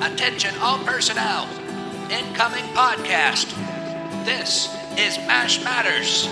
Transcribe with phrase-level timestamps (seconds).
[0.00, 1.48] Attention all personnel.
[2.08, 3.52] Incoming podcast.
[4.24, 6.28] This is MASH Matters.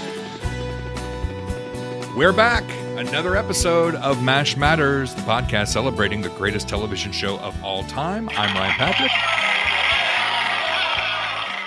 [2.17, 2.63] We're back.
[2.97, 8.29] Another episode of MASH Matters, the podcast celebrating the greatest television show of all time.
[8.37, 9.11] I'm Ryan Patrick.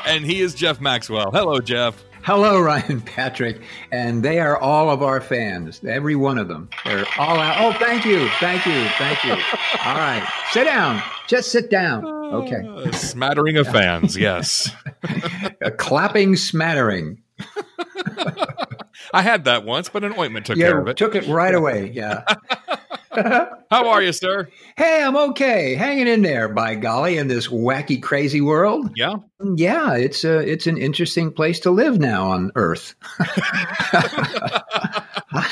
[0.08, 1.32] And he is Jeff Maxwell.
[1.34, 2.02] Hello, Jeff.
[2.24, 3.62] Hello, Ryan Patrick.
[3.92, 6.70] And they are all of our fans, every one of them.
[6.86, 7.56] They're all out.
[7.60, 8.28] Oh, thank you.
[8.40, 8.86] Thank you.
[8.98, 9.32] Thank you.
[9.32, 10.28] All right.
[10.52, 11.02] Sit down.
[11.28, 12.06] Just sit down.
[12.06, 12.90] Okay.
[12.90, 14.70] A smattering of fans, yes.
[15.62, 17.22] A clapping smattering.
[19.14, 20.98] I had that once, but an ointment took care of it.
[20.98, 21.90] took it right away.
[21.92, 22.24] Yeah.
[23.12, 24.50] How are you, sir?
[24.78, 25.76] Hey, I'm okay.
[25.76, 28.92] Hanging in there, by golly, in this wacky, crazy world.
[28.96, 29.16] Yeah.
[29.56, 32.94] Yeah, it's a, it's an interesting place to live now on Earth.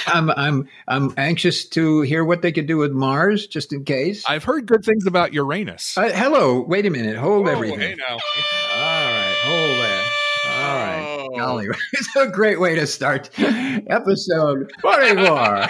[0.08, 4.24] I'm I'm I'm anxious to hear what they could do with Mars, just in case.
[4.28, 5.98] I've heard good things about Uranus.
[5.98, 7.80] Uh, hello, wait a minute, hold Oh, everything.
[7.80, 8.14] hey now.
[8.14, 10.04] All right, hold that.
[10.58, 11.38] All right, Oh.
[11.38, 15.68] golly, it's a great way to start episode forty-four.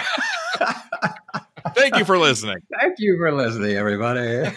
[1.74, 2.58] Thank you for listening.
[2.80, 4.50] Thank you for listening, everybody.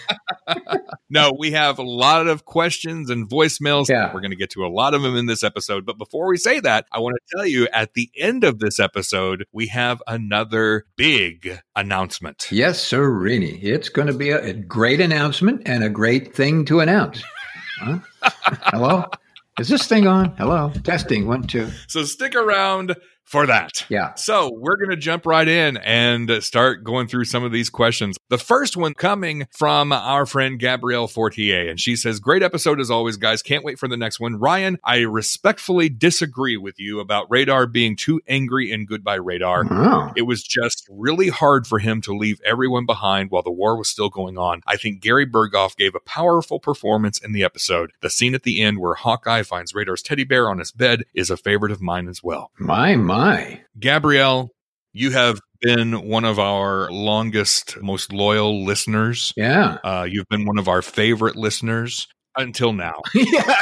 [1.14, 3.90] No, we have a lot of questions and voicemails.
[3.90, 4.14] Yeah.
[4.14, 5.86] We're going to get to a lot of them in this episode.
[5.86, 8.80] But before we say that, I want to tell you at the end of this
[8.80, 12.48] episode, we have another big announcement.
[12.50, 13.62] Yes, Serini.
[13.62, 17.22] It's going to be a, a great announcement and a great thing to announce.
[17.80, 18.00] Huh?
[18.22, 19.06] Hello?
[19.60, 20.34] Is this thing on?
[20.38, 20.72] Hello?
[20.86, 21.28] Testing.
[21.28, 21.68] One, two.
[21.88, 23.86] So stick around for that.
[23.90, 24.14] Yeah.
[24.16, 28.18] So we're going to jump right in and start going through some of these questions.
[28.30, 32.92] The first one coming from our friend Gabrielle Fortier, and she says, "Great episode as
[32.92, 33.42] always, guys.
[33.42, 37.96] Can't wait for the next one." Ryan, I respectfully disagree with you about Radar being
[37.96, 39.66] too angry in Goodbye Radar.
[39.70, 40.12] Oh.
[40.16, 43.88] It was just really hard for him to leave everyone behind while the war was
[43.88, 44.62] still going on.
[44.68, 47.92] I think Gary Burghoff gave a powerful performance in the episode.
[48.02, 51.30] The scene at the end where Hawkeye finds Radar's teddy bear on his bed is
[51.30, 52.52] a favorite of mine as well.
[52.60, 53.21] My, my.
[53.80, 54.50] Gabrielle,
[54.94, 59.34] you have been one of our longest, most loyal listeners.
[59.38, 59.78] Yeah.
[59.84, 63.02] Uh, you've been one of our favorite listeners until now.
[63.14, 63.62] yeah.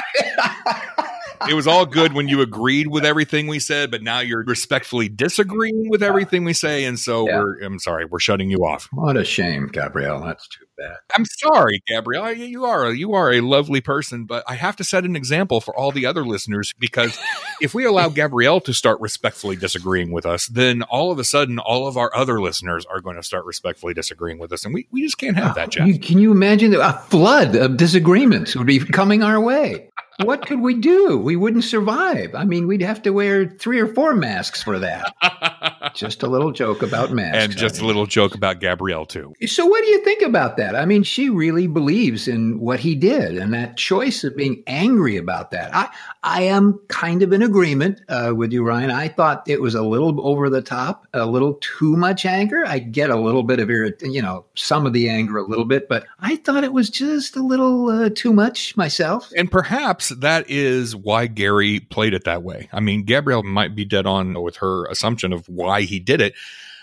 [1.48, 5.08] it was all good when you agreed with everything we said, but now you're respectfully
[5.08, 7.40] disagreeing with everything we say, and so Yeah.
[7.40, 7.60] we're.
[7.62, 8.88] I'm sorry, we're shutting you off.
[8.92, 10.22] What a shame, Gabrielle.
[10.22, 10.96] That's too bad.
[11.16, 12.34] I'm sorry, Gabrielle.
[12.34, 15.62] You are a, you are a lovely person, but I have to set an example
[15.62, 17.18] for all the other listeners because
[17.62, 21.60] if we allow Gabrielle to start respectfully disagreeing with us, then all of a sudden
[21.60, 24.88] all of our other listeners are going to start respectfully disagreeing with us, and we,
[24.92, 26.02] we just can't have ah, that, Jeff.
[26.02, 29.89] Can you imagine a flood of disagreements would be coming our way?
[30.24, 31.18] What could we do?
[31.18, 32.36] We wouldn't survive.
[32.36, 35.16] I mean, we'd have to wear three or four masks for that.
[35.94, 37.44] Just a little joke about masks.
[37.44, 39.34] and just a little joke about Gabrielle too.
[39.46, 40.76] So, what do you think about that?
[40.76, 45.18] I mean, she really believes in what he did, and that choice of being angry
[45.18, 45.74] about that.
[45.76, 45.90] I,
[46.24, 48.92] I am kind of in agreement uh, with you, Ryan.
[48.92, 52.66] I thought it was a little over the top, a little too much anger.
[52.66, 55.66] I get a little bit of irrit, you know, some of the anger a little
[55.66, 59.32] bit, but I thought it was just a little uh, too much myself.
[59.36, 62.68] And perhaps that is why Gary played it that way.
[62.74, 66.34] I mean, Gabrielle might be dead on with her assumption of why he did it.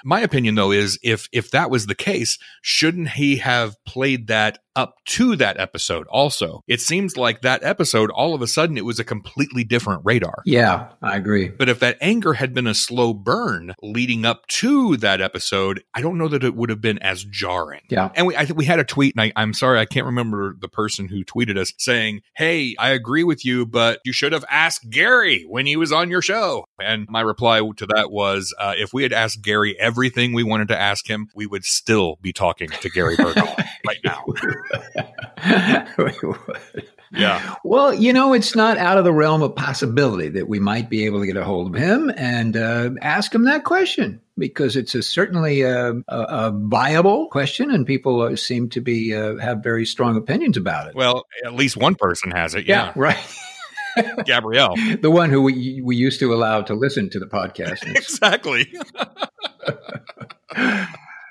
[0.05, 4.61] My opinion, though, is if if that was the case, shouldn't he have played that
[4.77, 6.07] up to that episode?
[6.09, 10.03] Also, it seems like that episode, all of a sudden, it was a completely different
[10.05, 10.43] radar.
[10.45, 11.49] Yeah, I agree.
[11.49, 16.03] But if that anger had been a slow burn leading up to that episode, I
[16.03, 17.83] don't know that it would have been as jarring.
[17.89, 18.11] Yeah.
[18.15, 20.57] And we, I think we had a tweet, and I, I'm sorry, I can't remember
[20.61, 24.45] the person who tweeted us saying, Hey, I agree with you, but you should have
[24.51, 26.65] asked Gary when he was on your show.
[26.81, 30.69] And my reply to that was, uh, if we had asked Gary everything we wanted
[30.69, 33.57] to ask him, we would still be talking to Gary Burghoff
[33.87, 34.25] right now.
[37.13, 37.55] Yeah.
[37.65, 41.07] Well, you know, it's not out of the realm of possibility that we might be
[41.07, 44.95] able to get a hold of him and uh, ask him that question because it's
[44.95, 49.63] a, certainly a, a, a viable question, and people uh, seem to be uh, have
[49.63, 50.95] very strong opinions about it.
[50.95, 52.67] Well, at least one person has it.
[52.67, 52.93] Yeah.
[52.97, 53.17] right.
[54.27, 54.75] Gabrielle.
[55.01, 57.87] the one who we we used to allow to listen to the podcast.
[57.87, 58.73] exactly.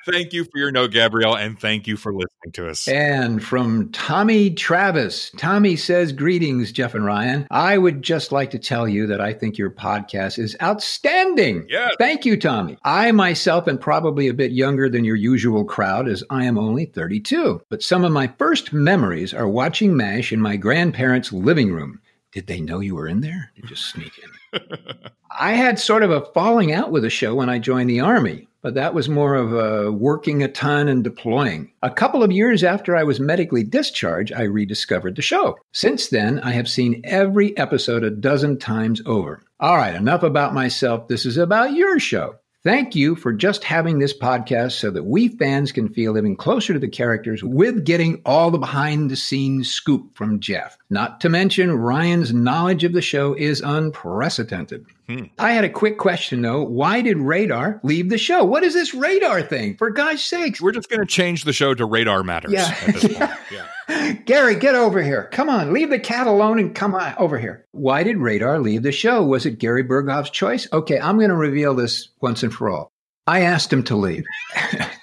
[0.05, 2.87] Thank you for your note, Gabrielle, and thank you for listening to us.
[2.87, 7.47] And from Tommy Travis, Tommy says, Greetings, Jeff and Ryan.
[7.51, 11.65] I would just like to tell you that I think your podcast is outstanding.
[11.69, 11.91] Yes.
[11.97, 12.77] Thank you, Tommy.
[12.83, 16.85] I myself am probably a bit younger than your usual crowd, as I am only
[16.85, 17.61] 32.
[17.69, 22.01] But some of my first memories are watching MASH in my grandparents' living room.
[22.31, 23.51] Did they know you were in there?
[23.55, 24.61] You just sneak in.
[25.39, 28.47] I had sort of a falling out with the show when I joined the Army,
[28.65, 31.71] but that was more of a working a ton and deploying.
[31.83, 35.59] A couple of years after I was medically discharged, I rediscovered the show.
[35.71, 39.43] Since then, I have seen every episode a dozen times over.
[39.59, 41.07] All right, enough about myself.
[41.07, 42.37] This is about your show.
[42.63, 46.73] Thank you for just having this podcast so that we fans can feel even closer
[46.73, 50.75] to the characters with getting all the behind the scenes scoop from Jeff.
[50.89, 54.87] Not to mention, Ryan's knowledge of the show is unprecedented.
[55.07, 55.25] Hmm.
[55.37, 56.63] I had a quick question though.
[56.63, 58.43] Why did Radar leave the show?
[58.43, 59.77] What is this Radar thing?
[59.77, 60.59] For God's sakes.
[60.59, 62.75] We're just going to change the show to Radar Matters yeah.
[62.87, 63.31] at this point.
[63.51, 64.13] Yeah.
[64.25, 65.29] Gary, get over here.
[65.31, 67.65] Come on, leave the cat alone and come on over here.
[67.71, 69.23] Why did Radar leave the show?
[69.23, 70.67] Was it Gary Burghoff's choice?
[70.73, 72.91] Okay, I'm going to reveal this once and for all.
[73.27, 74.23] I asked him to leave.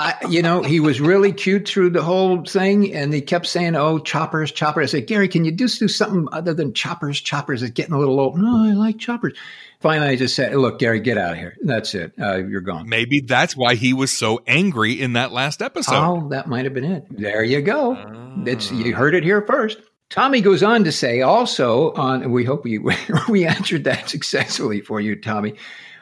[0.00, 3.76] I, you know, he was really cute through the whole thing, and he kept saying,
[3.76, 7.20] "Oh, choppers, choppers." I said, "Gary, can you just do something other than choppers?
[7.20, 9.34] Choppers It's getting a little old." No, I like choppers.
[9.80, 11.54] Finally, I just said, "Look, Gary, get out of here.
[11.62, 12.14] That's it.
[12.18, 15.94] Uh, you're gone." Maybe that's why he was so angry in that last episode.
[15.94, 17.04] Oh, that might have been it.
[17.10, 17.94] There you go.
[17.94, 18.44] Uh.
[18.46, 19.78] It's you heard it here first.
[20.08, 22.30] Tommy goes on to say also on.
[22.32, 22.78] We hope we
[23.28, 25.56] we answered that successfully for you, Tommy.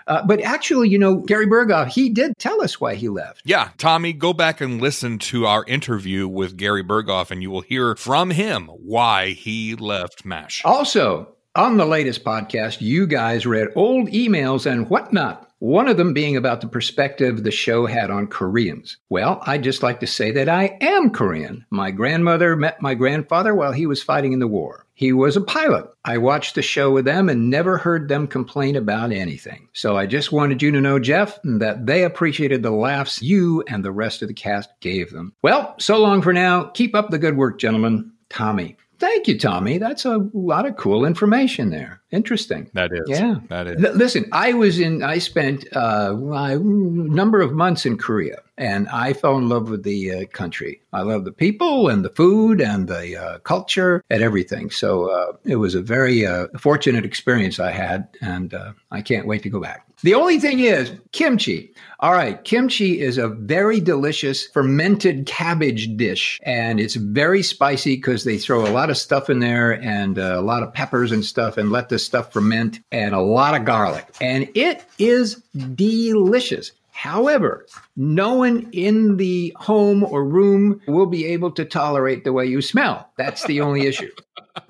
[0.09, 3.43] Uh, but actually, you know, Gary Burghoff, he did tell us why he left.
[3.45, 7.61] Yeah, Tommy, go back and listen to our interview with Gary Burghoff, and you will
[7.61, 10.65] hear from him why he left MASH.
[10.65, 15.48] Also, on the latest podcast, you guys read old emails and whatnot.
[15.61, 18.97] One of them being about the perspective the show had on Koreans.
[19.09, 21.67] Well, I'd just like to say that I am Korean.
[21.71, 24.87] My grandmother met my grandfather while he was fighting in the war.
[24.95, 25.89] He was a pilot.
[26.05, 29.69] I watched the show with them and never heard them complain about anything.
[29.73, 33.85] So I just wanted you to know, Jeff, that they appreciated the laughs you and
[33.85, 35.35] the rest of the cast gave them.
[35.43, 36.65] Well, so long for now.
[36.65, 38.13] Keep up the good work, gentlemen.
[38.29, 38.77] Tommy.
[38.99, 39.79] Thank you, Tommy.
[39.79, 42.03] That's a lot of cool information there.
[42.11, 42.71] Interesting.
[42.73, 43.03] That is.
[43.07, 43.37] Yeah.
[43.49, 43.85] That is.
[43.85, 48.89] L- listen, I was in, I spent uh, a number of months in Korea and
[48.89, 50.81] I fell in love with the uh, country.
[50.93, 54.71] I love the people and the food and the uh, culture and everything.
[54.71, 59.27] So uh, it was a very uh, fortunate experience I had, and uh, I can't
[59.27, 59.87] wait to go back.
[60.03, 61.73] The only thing is kimchi.
[62.01, 68.23] All right, kimchi is a very delicious fermented cabbage dish, and it's very spicy because
[68.23, 71.25] they throw a lot of stuff in there and uh, a lot of peppers and
[71.25, 75.37] stuff, and let the stuff ferment, and a lot of garlic, and it is
[75.75, 76.73] delicious.
[76.91, 77.65] However,
[77.97, 82.61] no one in the home or room will be able to tolerate the way you
[82.61, 83.09] smell.
[83.17, 84.11] That's the only issue.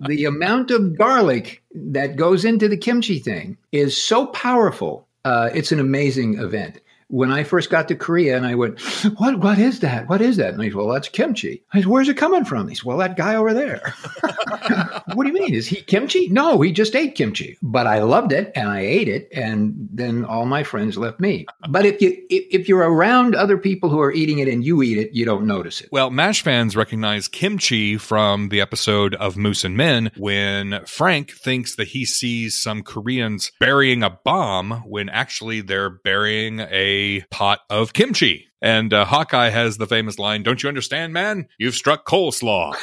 [0.07, 5.09] The amount of garlic that goes into the kimchi thing is so powerful.
[5.25, 8.81] Uh, it's an amazing event when I first got to Korea and I went,
[9.19, 10.09] what, what is that?
[10.09, 10.55] What is that?
[10.55, 11.63] And he said, well, that's kimchi.
[11.73, 12.69] I said, where's it coming from?
[12.69, 13.95] He said, well, that guy over there.
[15.15, 15.55] what do you mean?
[15.55, 16.29] Is he kimchi?
[16.29, 19.29] No, he just ate kimchi, but I loved it and I ate it.
[19.33, 21.47] And then all my friends left me.
[21.69, 24.99] But if you, if you're around other people who are eating it and you eat
[24.99, 25.89] it, you don't notice it.
[25.91, 31.77] Well, MASH fans recognize kimchi from the episode of Moose and Men when Frank thinks
[31.77, 36.98] that he sees some Koreans burying a bomb when actually they're burying a
[37.31, 38.49] pot of kimchi.
[38.61, 41.47] And uh, Hawkeye has the famous line, Don't you understand, man?
[41.59, 42.75] You've struck coleslaw.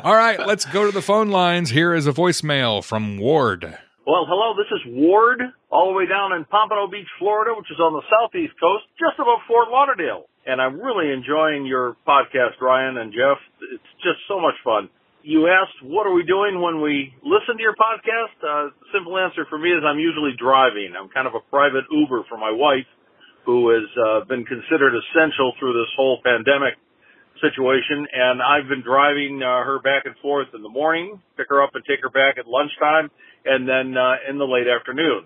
[0.04, 1.70] All right, let's go to the phone lines.
[1.70, 3.64] Here is a voicemail from Ward.
[4.06, 7.78] Well, hello, this is Ward, all the way down in Pompano Beach, Florida, which is
[7.78, 10.24] on the southeast coast, just above Fort Lauderdale.
[10.46, 13.38] And I'm really enjoying your podcast, Ryan and Jeff.
[13.74, 14.88] It's just so much fun
[15.22, 18.36] you asked, what are we doing when we listen to your podcast?
[18.40, 20.94] Uh, simple answer for me is I'm usually driving.
[20.96, 22.88] I'm kind of a private Uber for my wife,
[23.44, 26.76] who has uh, been considered essential through this whole pandemic
[27.40, 28.06] situation.
[28.12, 31.74] And I've been driving uh, her back and forth in the morning, pick her up
[31.74, 33.10] and take her back at lunchtime,
[33.44, 35.24] and then uh, in the late afternoon.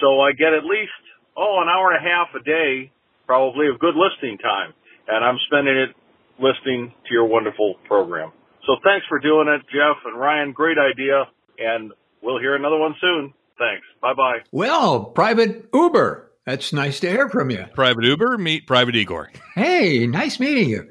[0.00, 1.02] So I get at least,
[1.36, 2.92] oh, an hour and a half a day,
[3.26, 4.72] probably of good listening time.
[5.08, 5.90] And I'm spending it
[6.38, 8.32] listening to your wonderful program.
[8.68, 10.52] So thanks for doing it, Jeff and Ryan.
[10.52, 11.24] Great idea.
[11.58, 13.32] And we'll hear another one soon.
[13.58, 13.86] Thanks.
[14.02, 14.38] Bye bye.
[14.52, 16.30] Well, Private Uber.
[16.44, 17.64] That's nice to hear from you.
[17.74, 19.32] Private Uber, meet Private Igor.
[19.54, 20.90] Hey, nice meeting you.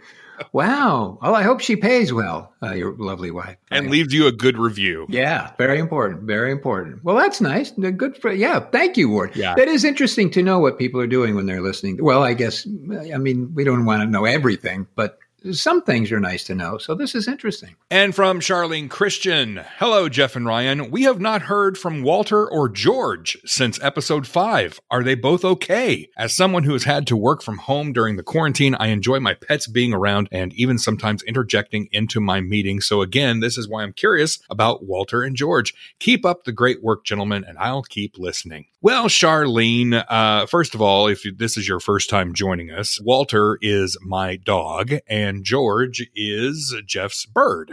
[0.52, 1.20] Wow.
[1.22, 3.58] Well, I hope she pays well, uh, your lovely wife.
[3.72, 5.06] And leaves you a good review.
[5.10, 6.24] Yeah, very important.
[6.24, 7.04] Very important.
[7.04, 7.72] Well, that's nice.
[7.72, 9.36] Good for, yeah, thank you, Ward.
[9.36, 9.56] Yeah.
[9.56, 12.04] That is interesting to know what people are doing when they're listening.
[12.04, 15.18] Well, I guess, I mean, we don't want to know everything, but
[15.54, 16.78] some things are nice to know.
[16.78, 17.76] So this is interesting.
[17.90, 20.90] And from Charlene Christian Hello, Jeff and Ryan.
[20.90, 24.80] We have not heard from Walter or George since episode five.
[24.90, 26.10] Are they both okay?
[26.18, 29.36] As someone who has had to work from home during the quarantine, I enjoy my
[29.36, 32.88] pets being around and even sometimes interjecting into my meetings.
[32.88, 35.74] So, again, this is why I'm curious about Walter and George.
[36.00, 38.66] Keep up the great work, gentlemen, and I'll keep listening.
[38.80, 43.58] Well, Charlene, uh, first of all, if this is your first time joining us, Walter
[43.62, 47.72] is my dog and George is Jeff's bird.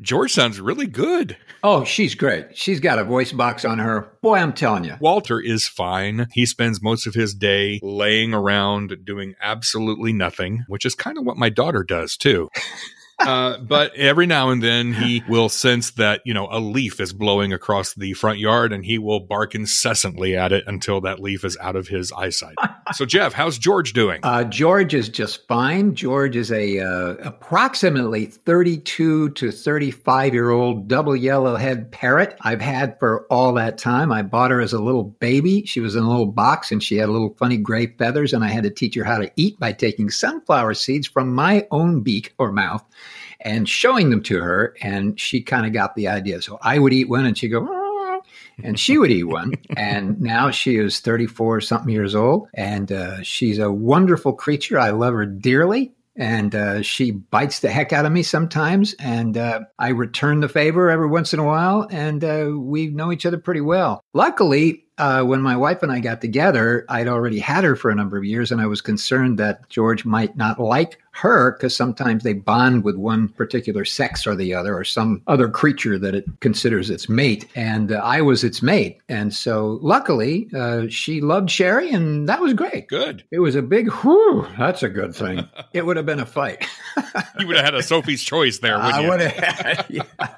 [0.00, 1.36] George sounds really good.
[1.62, 2.56] Oh, she's great.
[2.56, 4.16] She's got a voice box on her.
[4.22, 4.96] Boy, I'm telling you.
[4.98, 6.26] Walter is fine.
[6.32, 11.26] He spends most of his day laying around doing absolutely nothing, which is kind of
[11.26, 12.48] what my daughter does too.
[13.20, 17.12] Uh, but every now and then he will sense that, you know, a leaf is
[17.12, 21.44] blowing across the front yard and he will bark incessantly at it until that leaf
[21.44, 22.56] is out of his eyesight.
[22.92, 24.18] So, Jeff, how's George doing?
[24.24, 25.94] Uh, George is just fine.
[25.94, 32.60] George is a uh, approximately 32 to 35 year old double yellow head parrot I've
[32.60, 34.10] had for all that time.
[34.10, 35.64] I bought her as a little baby.
[35.66, 38.48] She was in a little box and she had little funny gray feathers, and I
[38.48, 42.34] had to teach her how to eat by taking sunflower seeds from my own beak
[42.38, 42.84] or mouth
[43.40, 44.74] and showing them to her.
[44.82, 46.42] And she kind of got the idea.
[46.42, 48.20] So I would eat one and she'd go, "Ah,"
[48.62, 49.54] and she would eat one.
[49.76, 52.48] And now she is 34 something years old.
[52.54, 54.78] And uh, she's a wonderful creature.
[54.78, 55.92] I love her dearly.
[56.16, 58.94] And uh, she bites the heck out of me sometimes.
[58.94, 61.88] And uh, I return the favor every once in a while.
[61.90, 64.02] And uh, we know each other pretty well.
[64.12, 67.94] Luckily, uh, when my wife and I got together, I'd already had her for a
[67.94, 72.22] number of years, and I was concerned that George might not like her because sometimes
[72.22, 76.24] they bond with one particular sex or the other, or some other creature that it
[76.40, 77.46] considers its mate.
[77.56, 78.98] And uh, I was its mate.
[79.08, 82.86] And so luckily, uh, she loved Sherry, and that was great.
[82.88, 83.24] Good.
[83.30, 85.48] It was a big, whew, that's a good thing.
[85.72, 86.66] it would have been a fight.
[87.38, 89.08] You would have had a Sophie's choice there, wouldn't I you?
[89.08, 90.02] would have had, yeah.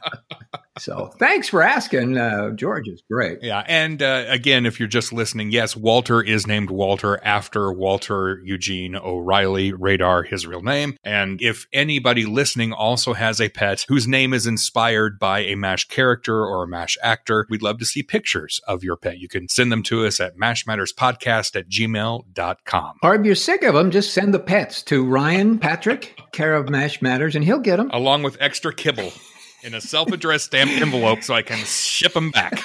[0.79, 2.17] So thanks for asking.
[2.17, 3.38] Uh, George is great.
[3.43, 3.64] Yeah.
[3.67, 8.97] And uh, again, if you're just listening, yes, Walter is named Walter after Walter Eugene
[8.97, 10.97] O'Reilly, Radar, his real name.
[11.05, 15.88] And if anybody listening also has a pet whose name is inspired by a MASH
[15.88, 19.19] character or a MASH actor, we'd love to see pictures of your pet.
[19.19, 22.93] You can send them to us at mashmatterspodcast at gmail.com.
[23.02, 26.71] Or if you're sick of them, just send the pets to Ryan Patrick, care of
[26.71, 27.91] Mash Matters, and he'll get them.
[27.93, 29.12] Along with extra kibble
[29.62, 32.64] in a self addressed stamped envelope so I can ship them back.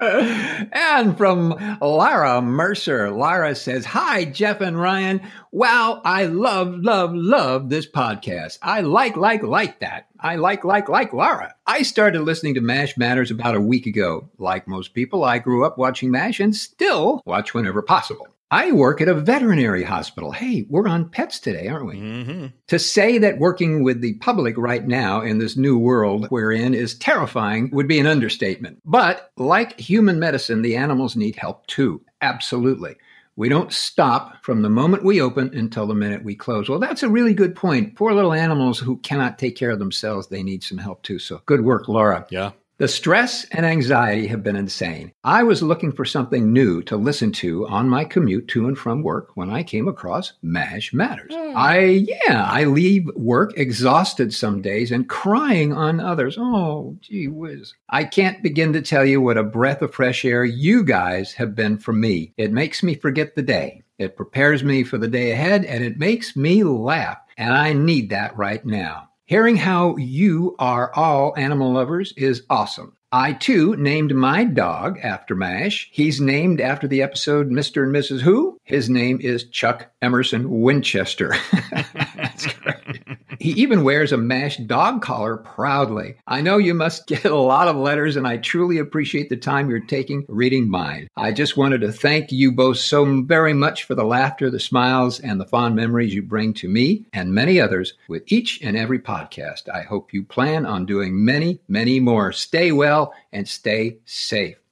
[0.00, 5.20] and from Lara Mercer, Lara says, Hi, Jeff and Ryan.
[5.52, 8.58] Wow, I love, love, love this podcast.
[8.62, 10.08] I like, like, like that.
[10.18, 11.54] I like, like, like Lara.
[11.66, 14.28] I started listening to MASH Matters about a week ago.
[14.38, 18.28] Like most people, I grew up watching MASH and still watch whenever possible.
[18.54, 20.30] I work at a veterinary hospital.
[20.30, 21.96] Hey, we're on pets today, aren't we?
[21.96, 22.46] Mm-hmm.
[22.68, 26.72] To say that working with the public right now in this new world we're in
[26.72, 28.80] is terrifying would be an understatement.
[28.84, 32.00] But like human medicine, the animals need help too.
[32.22, 32.94] Absolutely.
[33.34, 36.68] We don't stop from the moment we open until the minute we close.
[36.68, 37.96] Well, that's a really good point.
[37.96, 41.18] Poor little animals who cannot take care of themselves, they need some help too.
[41.18, 42.24] So good work, Laura.
[42.30, 42.52] Yeah.
[42.76, 45.12] The stress and anxiety have been insane.
[45.22, 49.04] I was looking for something new to listen to on my commute to and from
[49.04, 51.32] work when I came across MASH Matters.
[51.32, 51.56] Hmm.
[51.56, 51.78] I,
[52.26, 56.36] yeah, I leave work exhausted some days and crying on others.
[56.36, 57.74] Oh, gee whiz.
[57.90, 61.54] I can't begin to tell you what a breath of fresh air you guys have
[61.54, 62.32] been for me.
[62.36, 63.84] It makes me forget the day.
[63.98, 67.18] It prepares me for the day ahead and it makes me laugh.
[67.36, 69.10] And I need that right now.
[69.26, 72.94] Hearing how you are all animal lovers is awesome.
[73.10, 75.88] I too named my dog after MASH.
[75.92, 77.84] He's named after the episode Mr.
[77.84, 78.20] and Mrs.
[78.20, 78.58] Who.
[78.64, 81.34] His name is Chuck Emerson Winchester.
[81.94, 83.02] That's great.
[83.40, 86.16] He even wears a MASH dog collar proudly.
[86.26, 89.68] I know you must get a lot of letters, and I truly appreciate the time
[89.68, 91.08] you're taking reading mine.
[91.16, 95.20] I just wanted to thank you both so very much for the laughter, the smiles,
[95.20, 98.98] and the fond memories you bring to me and many others with each and every
[98.98, 99.68] podcast.
[99.68, 102.32] I hope you plan on doing many, many more.
[102.32, 104.63] Stay well and stay safe.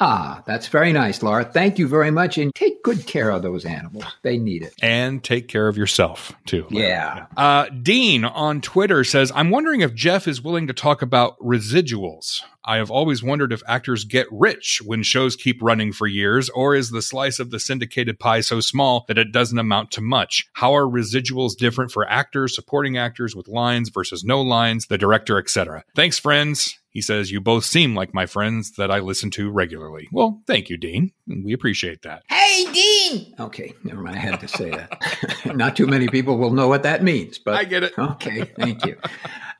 [0.00, 1.44] Ah, that's very nice, Laura.
[1.44, 2.36] Thank you very much.
[2.36, 4.04] And take good care of those animals.
[4.22, 4.74] They need it.
[4.82, 6.66] And take care of yourself, too.
[6.68, 7.26] Yeah.
[7.36, 12.40] Uh, Dean on Twitter says, I'm wondering if Jeff is willing to talk about residuals.
[12.64, 16.74] I have always wondered if actors get rich when shows keep running for years, or
[16.74, 20.48] is the slice of the syndicated pie so small that it doesn't amount to much?
[20.54, 25.38] How are residuals different for actors, supporting actors with lines versus no lines, the director,
[25.38, 25.84] etc.?
[25.94, 26.78] Thanks, friends.
[26.94, 30.08] He says, You both seem like my friends that I listen to regularly.
[30.12, 31.10] Well, thank you, Dean.
[31.26, 32.22] We appreciate that.
[32.28, 33.34] Hey, Dean!
[33.40, 34.16] Okay, never mind.
[34.16, 35.44] I had to say that.
[35.56, 37.98] Not too many people will know what that means, but I get it.
[37.98, 38.96] Okay, thank you.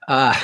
[0.07, 0.35] Uh,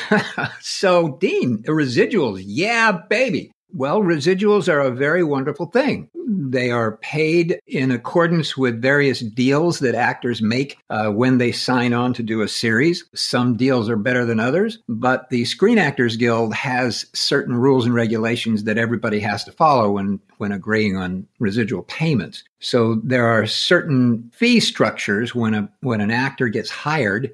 [0.61, 3.52] so, Dean, residuals, yeah, baby.
[3.72, 6.08] Well, residuals are a very wonderful thing.
[6.26, 11.92] They are paid in accordance with various deals that actors make uh, when they sign
[11.92, 13.04] on to do a series.
[13.14, 17.94] Some deals are better than others, but the Screen Actors Guild has certain rules and
[17.94, 22.44] regulations that everybody has to follow when, when agreeing on residual payments.
[22.58, 27.32] So there are certain fee structures when a when an actor gets hired,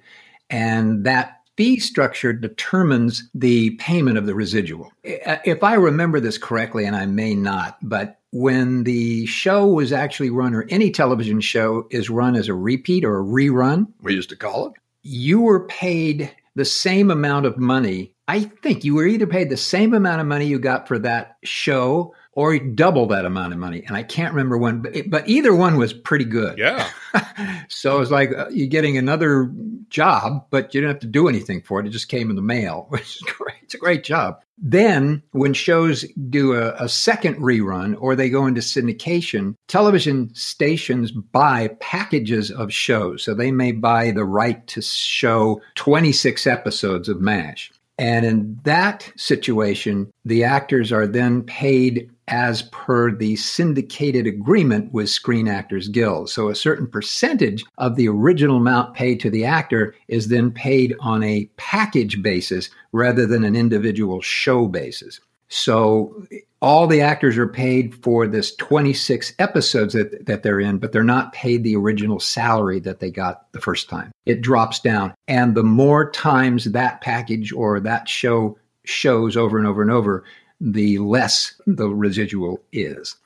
[0.50, 4.92] and that fee structure determines the payment of the residual.
[5.04, 9.92] Uh, if I remember this correctly, and I may not, but when the show was
[9.92, 14.14] actually run, or any television show is run as a repeat or a rerun, we
[14.14, 14.72] used to call it,
[15.02, 18.12] you were paid the same amount of money.
[18.28, 21.36] I think you were either paid the same amount of money you got for that
[21.44, 23.82] show or double that amount of money.
[23.86, 26.58] And I can't remember when, but, but either one was pretty good.
[26.58, 26.88] Yeah.
[27.68, 29.50] so it's like uh, you're getting another
[29.88, 31.86] job, but you didn't have to do anything for it.
[31.86, 33.56] It just came in the mail, which is great.
[33.62, 34.42] It's a great job.
[34.58, 41.10] Then, when shows do a, a, second rerun or they go into syndication, television stations
[41.10, 43.22] buy packages of shows.
[43.22, 47.70] So they may buy the right to show 26 episodes of MASH.
[47.98, 55.08] And in that situation, the actors are then paid as per the syndicated agreement with
[55.08, 56.28] Screen Actors Guild.
[56.28, 60.94] So a certain percentage of the original amount paid to the actor is then paid
[61.00, 65.20] on a package basis rather than an individual show basis.
[65.48, 66.26] So
[66.60, 71.04] all the actors are paid for this 26 episodes that, that they're in, but they're
[71.04, 74.10] not paid the original salary that they got the first time.
[74.24, 75.14] It drops down.
[75.28, 80.24] And the more times that package or that show shows over and over and over,
[80.60, 83.16] the less the residual is.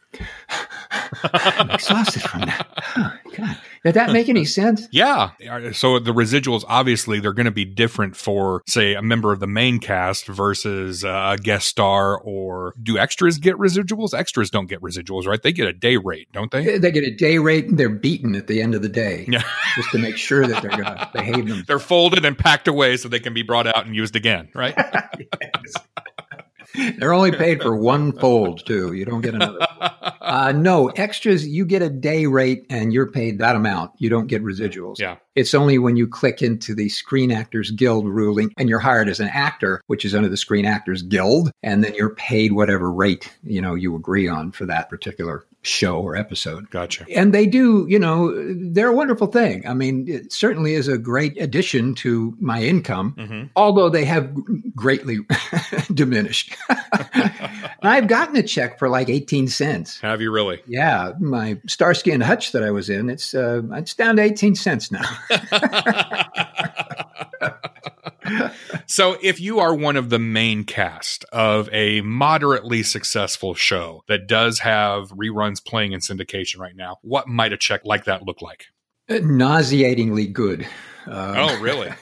[1.23, 2.67] I'm exhausted from that.
[2.97, 3.59] Oh, God.
[3.85, 4.87] Did that make any sense?
[4.91, 5.31] Yeah.
[5.73, 9.47] So the residuals, obviously, they're going to be different for, say, a member of the
[9.47, 12.19] main cast versus uh, a guest star.
[12.19, 14.13] Or do extras get residuals?
[14.13, 15.41] Extras don't get residuals, right?
[15.43, 16.79] They get a day rate, don't they?
[16.79, 19.27] They get a day rate and they're beaten at the end of the day.
[19.29, 19.43] Yeah.
[19.77, 21.61] just to make sure that they're going to behave themselves.
[21.67, 24.75] They're folded and packed away so they can be brought out and used again, right?
[25.19, 25.75] yes.
[26.99, 28.93] They're only paid for one fold, too.
[28.93, 29.59] You don't get another.
[30.21, 33.93] Uh, no, extras, you get a day rate and you're paid that amount.
[33.99, 34.99] You don't get residuals.
[34.99, 35.17] Yeah.
[35.35, 39.21] It's only when you click into the Screen Actors Guild ruling and you're hired as
[39.21, 43.33] an actor, which is under the Screen Actors Guild, and then you're paid whatever rate,
[43.43, 46.71] you know, you agree on for that particular show or episode.
[46.71, 47.05] Gotcha.
[47.15, 48.33] And they do, you know,
[48.73, 49.67] they're a wonderful thing.
[49.67, 53.45] I mean, it certainly is a great addition to my income, mm-hmm.
[53.57, 54.33] although they have
[54.75, 55.19] greatly
[55.95, 56.57] diminished.
[57.83, 60.01] I've gotten a check for like 18 cents.
[60.01, 60.63] Have you really?
[60.67, 61.13] Yeah.
[61.21, 64.91] My Starsky and Hutch that I was in, it's, uh, it's down to 18 cents
[64.91, 65.09] now.
[68.87, 74.27] so, if you are one of the main cast of a moderately successful show that
[74.27, 78.43] does have reruns playing in syndication right now, what might a check like that look
[78.43, 78.67] like?
[79.09, 80.67] Uh, nauseatingly good.
[81.07, 81.91] Um, oh, really?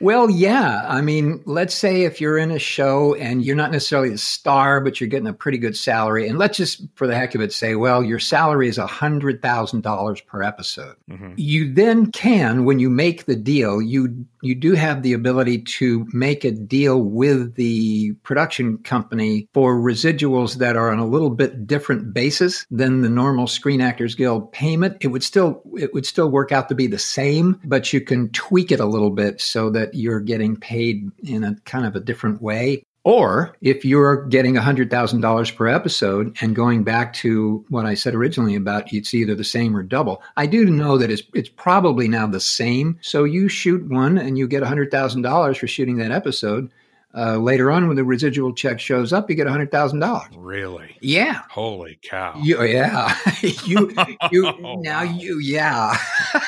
[0.00, 0.86] Well, yeah.
[0.88, 4.80] I mean, let's say if you're in a show and you're not necessarily a star,
[4.80, 6.26] but you're getting a pretty good salary.
[6.26, 10.42] And let's just, for the heck of it, say, well, your salary is $100,000 per
[10.42, 10.96] episode.
[11.10, 11.34] Mm-hmm.
[11.36, 16.06] You then can, when you make the deal, you you do have the ability to
[16.12, 21.66] make a deal with the production company for residuals that are on a little bit
[21.66, 24.96] different basis than the normal Screen Actors Guild payment.
[25.00, 28.30] It would still it would still work out to be the same, but you can
[28.30, 32.00] tweak it a little bit so that you're getting paid in a kind of a
[32.00, 32.82] different way.
[33.02, 38.56] Or if you're getting $100,000 per episode and going back to what I said originally
[38.56, 42.26] about it's either the same or double, I do know that it's, it's probably now
[42.26, 42.98] the same.
[43.00, 46.70] So you shoot one and you get $100,000 for shooting that episode.
[47.12, 50.28] Uh, later on, when the residual check shows up, you get hundred thousand dollars.
[50.36, 50.96] Really?
[51.00, 51.42] Yeah.
[51.50, 52.40] Holy cow!
[52.40, 53.16] You, yeah.
[53.64, 53.92] you
[54.30, 55.18] you oh, now wow.
[55.18, 55.96] you yeah.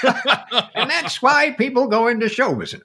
[0.75, 2.83] and that's why people go into show business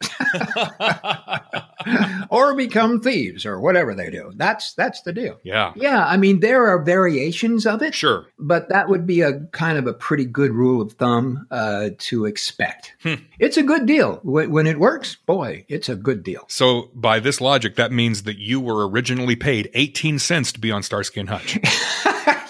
[2.30, 4.32] or become thieves or whatever they do.
[4.36, 5.40] That's that's the deal.
[5.44, 5.74] Yeah.
[5.76, 6.06] Yeah.
[6.06, 7.94] I mean, there are variations of it.
[7.94, 8.28] Sure.
[8.40, 12.26] But that would be a kind of a pretty good rule of thumb uh, to
[12.26, 12.94] expect.
[13.04, 13.16] Hmm.
[13.40, 15.16] It's a good deal when, when it works.
[15.26, 16.46] Boy, it's a good deal.
[16.48, 20.60] So by this logic logic, that means that you were originally paid 18 cents to
[20.60, 21.58] be on Starsky and Hutch.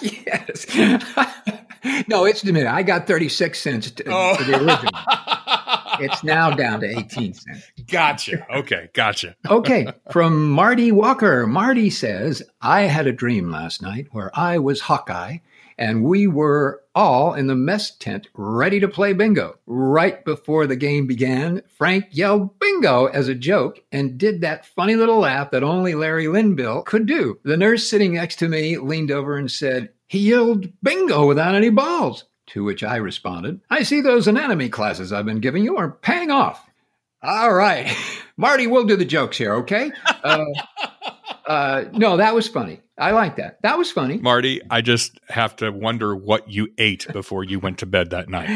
[0.02, 0.66] yes.
[2.08, 2.72] no, it's diminished.
[2.72, 4.36] I got 36 cents to, oh.
[4.36, 4.92] to the original.
[6.00, 7.70] it's now down to 18 cents.
[7.90, 8.46] Gotcha.
[8.54, 9.34] Okay, gotcha.
[9.50, 11.46] okay, from Marty Walker.
[11.46, 15.38] Marty says, I had a dream last night where I was Hawkeye
[15.78, 19.56] and we were all in the mess tent ready to play bingo.
[19.66, 24.94] Right before the game began, Frank yelled bingo as a joke and did that funny
[24.94, 27.38] little laugh that only Larry Linville could do.
[27.42, 31.70] The nurse sitting next to me leaned over and said, He yelled bingo without any
[31.70, 32.24] balls.
[32.52, 36.30] To which I responded, I see those anatomy classes I've been giving you are paying
[36.30, 36.66] off.
[37.22, 37.94] All right.
[38.38, 39.92] Marty, we'll do the jokes here, okay?
[40.24, 40.44] Uh,
[41.46, 42.80] uh, no, that was funny.
[42.96, 43.60] I like that.
[43.62, 44.16] That was funny.
[44.16, 48.30] Marty, I just have to wonder what you ate before you went to bed that
[48.30, 48.48] night.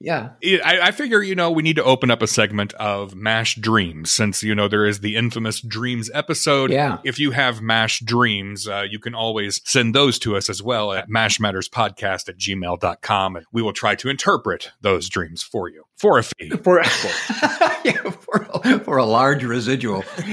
[0.00, 0.30] Yeah.
[0.42, 4.10] I, I, figure, you know, we need to open up a segment of MASH Dreams
[4.10, 6.70] since, you know, there is the infamous Dreams episode.
[6.70, 6.98] Yeah.
[7.02, 10.92] If you have MASH Dreams, uh, you can always send those to us as well
[10.92, 13.36] at mashmatterspodcast at gmail.com.
[13.36, 16.50] And we will try to interpret those dreams for you for a fee.
[16.50, 16.80] For,
[17.84, 18.44] yeah, for,
[18.80, 20.04] for a large residual.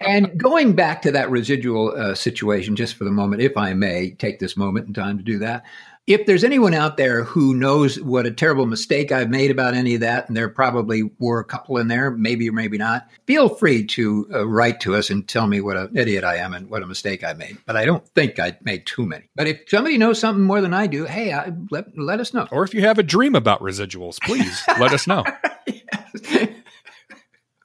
[0.00, 4.10] and going back to that residual uh, situation, just for the moment, if I may
[4.10, 5.64] take this moment in time to do that,
[6.06, 9.94] if there's anyone out there who knows what a terrible mistake I've made about any
[9.94, 13.48] of that, and there probably were a couple in there, maybe or maybe not, feel
[13.48, 16.70] free to uh, write to us and tell me what an idiot I am and
[16.70, 17.58] what a mistake I made.
[17.66, 19.28] But I don't think I made too many.
[19.34, 22.46] But if somebody knows something more than I do, hey, I, let, let us know.
[22.52, 25.24] Or if you have a dream about residuals, please let us know.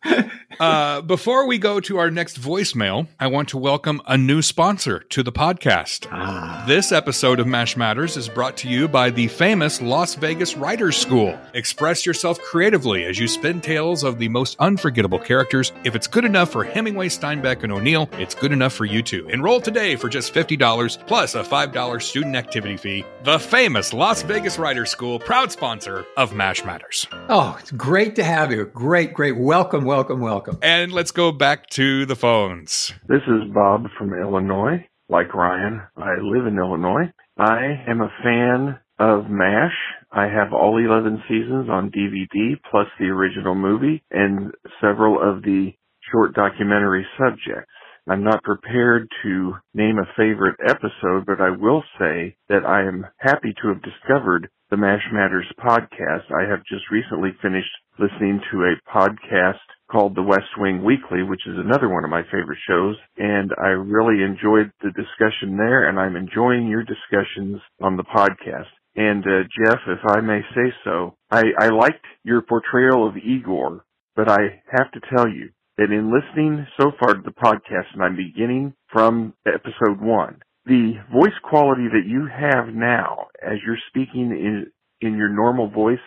[0.62, 5.00] Uh, before we go to our next voicemail, I want to welcome a new sponsor
[5.10, 6.08] to the podcast.
[6.12, 6.63] Ah.
[6.67, 10.97] This episode of MASH Matters is brought to you by the famous Las Vegas Writers
[10.97, 11.36] School.
[11.56, 15.71] Express yourself creatively as you spin tales of the most unforgettable characters.
[15.84, 19.28] If it's good enough for Hemingway, Steinbeck, and O'Neill, it's good enough for you too.
[19.30, 23.04] Enroll today for just $50 plus a $5 student activity fee.
[23.24, 27.08] The famous Las Vegas Writers School, proud sponsor of MASH Matters.
[27.30, 28.65] Oh, it's great to have you.
[28.65, 29.38] Great, great.
[29.38, 30.70] Welcome, welcome, welcome, welcome.
[30.70, 32.94] And let's go back to the phones.
[33.08, 34.86] This is Bob from Illinois.
[35.10, 37.12] Like Ryan, I live in Illinois.
[37.38, 39.76] I am a fan of MASH.
[40.12, 45.72] I have all 11 seasons on DVD plus the original movie and several of the
[46.12, 47.72] short documentary subjects.
[48.08, 53.06] I'm not prepared to name a favorite episode, but I will say that I am
[53.20, 56.32] happy to have discovered the MASH Matters podcast.
[56.32, 59.60] I have just recently finished listening to a podcast
[59.91, 62.95] called The West Wing Weekly, which is another one of my favorite shows.
[63.17, 68.71] And I really enjoyed the discussion there and I'm enjoying your discussions on the podcast.
[68.95, 73.86] And uh, Jeff, if I may say so, I, I liked your portrayal of Igor,
[74.15, 78.04] but I have to tell you that in listening so far to the podcast, and
[78.04, 84.32] I'm beginning from episode one, the voice quality that you have now as you're speaking
[84.32, 85.99] in, in your normal voice,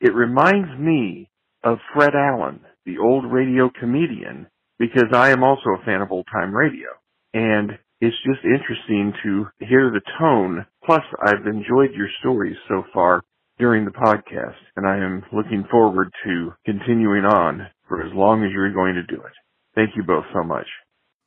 [0.00, 1.30] it reminds me
[1.64, 4.46] of Fred Allen the old radio comedian
[4.78, 6.88] because I am also a fan of old time radio.
[7.34, 10.66] And it's just interesting to hear the tone.
[10.84, 13.22] Plus, I've enjoyed your stories so far
[13.58, 18.50] during the podcast, and I am looking forward to continuing on for as long as
[18.52, 19.32] you're going to do it.
[19.74, 20.66] Thank you both so much.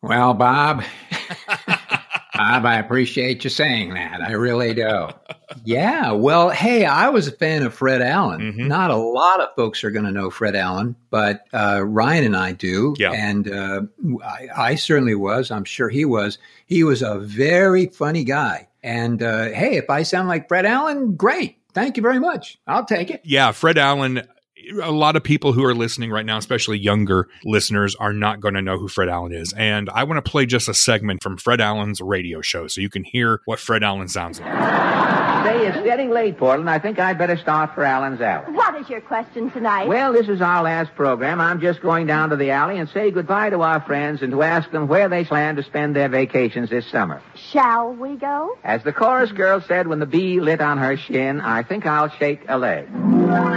[0.01, 0.83] Well, Bob,
[2.37, 4.21] Bob, I appreciate you saying that.
[4.21, 5.07] I really do.
[5.63, 6.11] yeah.
[6.11, 8.53] Well, hey, I was a fan of Fred Allen.
[8.53, 8.67] Mhm.
[8.67, 12.35] Not a lot of folks are going to know Fred Allen, but uh, Ryan and
[12.37, 12.93] I do.
[12.97, 13.11] Yeah.
[13.13, 13.81] And uh,
[14.23, 15.51] I, I certainly was.
[15.51, 16.37] I'm sure he was.
[16.65, 18.67] He was a very funny guy.
[18.83, 21.57] And uh, hey, if I sound like Fred Allen, great.
[21.73, 22.57] Thank you very much.
[22.67, 23.21] I'll take it.
[23.25, 24.27] Yeah, Fred Allen.
[24.81, 28.53] A lot of people who are listening right now, especially younger listeners, are not going
[28.53, 29.53] to know who Fred Allen is.
[29.53, 32.89] And I want to play just a segment from Fred Allen's radio show so you
[32.89, 34.51] can hear what Fred Allen sounds like.
[35.45, 36.69] Say, it's getting late, Portland.
[36.69, 38.51] I think I'd better start for Allen's Alley.
[38.53, 39.87] What is your question tonight?
[39.87, 41.39] Well, this is our last program.
[41.39, 44.43] I'm just going down to the alley and say goodbye to our friends and to
[44.43, 47.21] ask them where they plan to spend their vacations this summer.
[47.51, 48.57] Shall we go?
[48.63, 52.09] As the chorus girl said when the bee lit on her shin, I think I'll
[52.09, 52.87] shake a leg.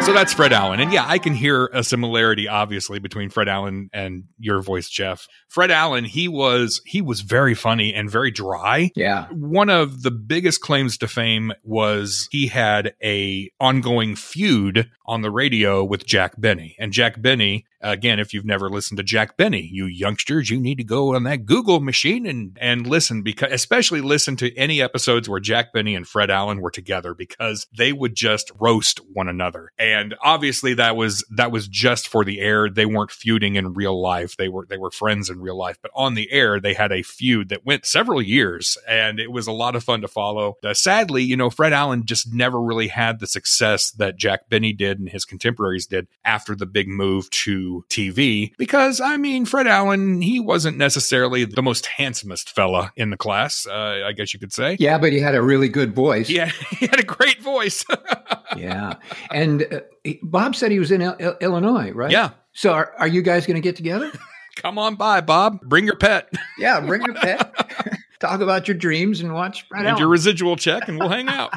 [0.02, 0.80] So that's Fred Allen.
[0.80, 5.26] And yeah, I can hear a similarity obviously between Fred Allen and your voice, Jeff.
[5.48, 8.90] Fred Allen, he was he was very funny and very dry.
[8.94, 9.26] Yeah.
[9.28, 15.30] One of the biggest claims to fame was he had a ongoing feud on the
[15.30, 16.76] radio with Jack Benny.
[16.78, 20.76] And Jack Benny, again, if you've never listened to Jack Benny, you youngsters, you need
[20.76, 25.28] to go on that Google machine and and listen because especially listen to any episodes
[25.28, 29.72] where Jack Benny and Fred Allen were together because they would just roast one another.
[29.78, 32.68] And obviously that was that was just for the air.
[32.68, 34.36] They weren't feuding in real life.
[34.36, 37.02] They were they were friends in real life, but on the air they had a
[37.02, 40.56] feud that went several years and it was a lot of fun to follow.
[40.62, 44.74] Uh, sadly, you know, Fred Allen just never really had the success that Jack Benny
[44.74, 48.52] did did and his contemporaries did after the big move to TV.
[48.58, 53.66] Because, I mean, Fred Allen, he wasn't necessarily the most handsomest fella in the class,
[53.66, 54.76] uh, I guess you could say.
[54.78, 56.28] Yeah, but he had a really good voice.
[56.28, 57.84] Yeah, he had a great voice.
[58.56, 58.94] yeah.
[59.30, 62.10] And uh, Bob said he was in Il- Il- Illinois, right?
[62.10, 62.30] yeah.
[62.52, 64.10] So are, are you guys going to get together?
[64.56, 65.60] Come on by, Bob.
[65.60, 67.54] Bring your pet yeah, bring your pet.
[68.18, 71.52] Talk about your dreams and watch Fred and your residual check, and we'll hang out.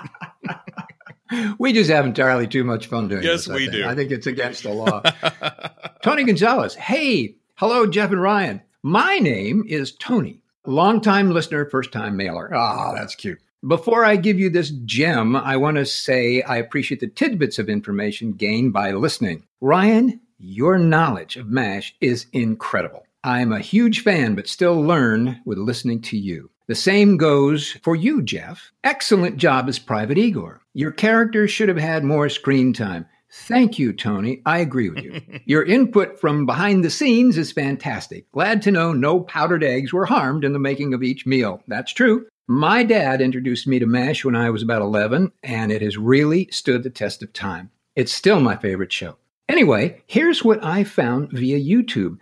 [1.59, 3.49] We just have entirely too much fun doing Yes, this.
[3.49, 3.71] I we think.
[3.73, 3.85] do.
[3.87, 5.01] I think it's against the law.
[6.03, 6.75] Tony Gonzalez.
[6.75, 8.61] Hey, hello, Jeff and Ryan.
[8.83, 10.41] My name is Tony.
[10.65, 12.53] Longtime listener, first time mailer.
[12.53, 13.39] Ah, that's cute.
[13.67, 17.69] Before I give you this gem, I want to say I appreciate the tidbits of
[17.69, 19.43] information gained by listening.
[19.61, 23.05] Ryan, your knowledge of MASH is incredible.
[23.23, 26.49] I'm a huge fan, but still learn with listening to you.
[26.71, 28.71] The same goes for you, Jeff.
[28.85, 30.61] Excellent job as Private Igor.
[30.73, 33.07] Your character should have had more screen time.
[33.29, 34.41] Thank you, Tony.
[34.45, 35.21] I agree with you.
[35.45, 38.31] Your input from behind the scenes is fantastic.
[38.31, 41.61] Glad to know no powdered eggs were harmed in the making of each meal.
[41.67, 42.25] That's true.
[42.47, 46.47] My dad introduced me to MASH when I was about 11, and it has really
[46.53, 47.69] stood the test of time.
[47.97, 49.17] It's still my favorite show.
[49.49, 52.17] Anyway, here's what I found via YouTube.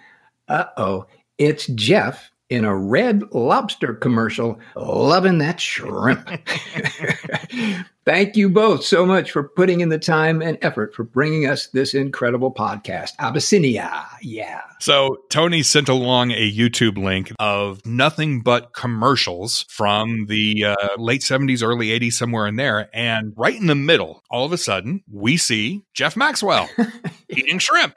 [0.48, 1.06] Uh oh,
[1.38, 6.30] it's Jeff in a red lobster commercial loving that shrimp.
[8.06, 11.68] Thank you both so much for putting in the time and effort for bringing us
[11.68, 13.12] this incredible podcast.
[13.20, 14.62] Abyssinia, yeah.
[14.80, 21.22] So Tony sent along a YouTube link of nothing but commercials from the uh, late
[21.22, 22.90] 70s, early 80s, somewhere in there.
[22.94, 26.68] And right in the middle, all of a sudden, we see Jeff Maxwell
[27.30, 27.94] eating shrimp.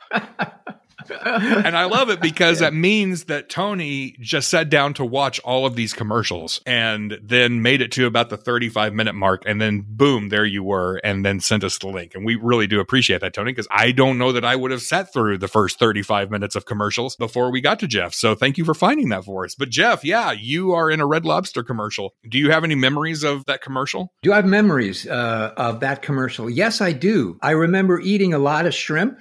[1.25, 5.67] and I love it because that means that Tony just sat down to watch all
[5.67, 9.43] of these commercials and then made it to about the 35 minute mark.
[9.47, 12.15] And then boom, there you were, and then sent us the link.
[12.15, 14.83] And we really do appreciate that, Tony, because I don't know that I would have
[14.83, 18.15] sat through the first 35 minutes of commercials before we got to Jeff.
[18.15, 19.55] So thank you for finding that for us.
[19.55, 22.15] But Jeff, yeah, you are in a Red Lobster commercial.
[22.29, 24.13] Do you have any memories of that commercial?
[24.23, 26.49] Do I have memories uh, of that commercial?
[26.49, 27.39] Yes, I do.
[27.43, 29.19] I remember eating a lot of shrimp,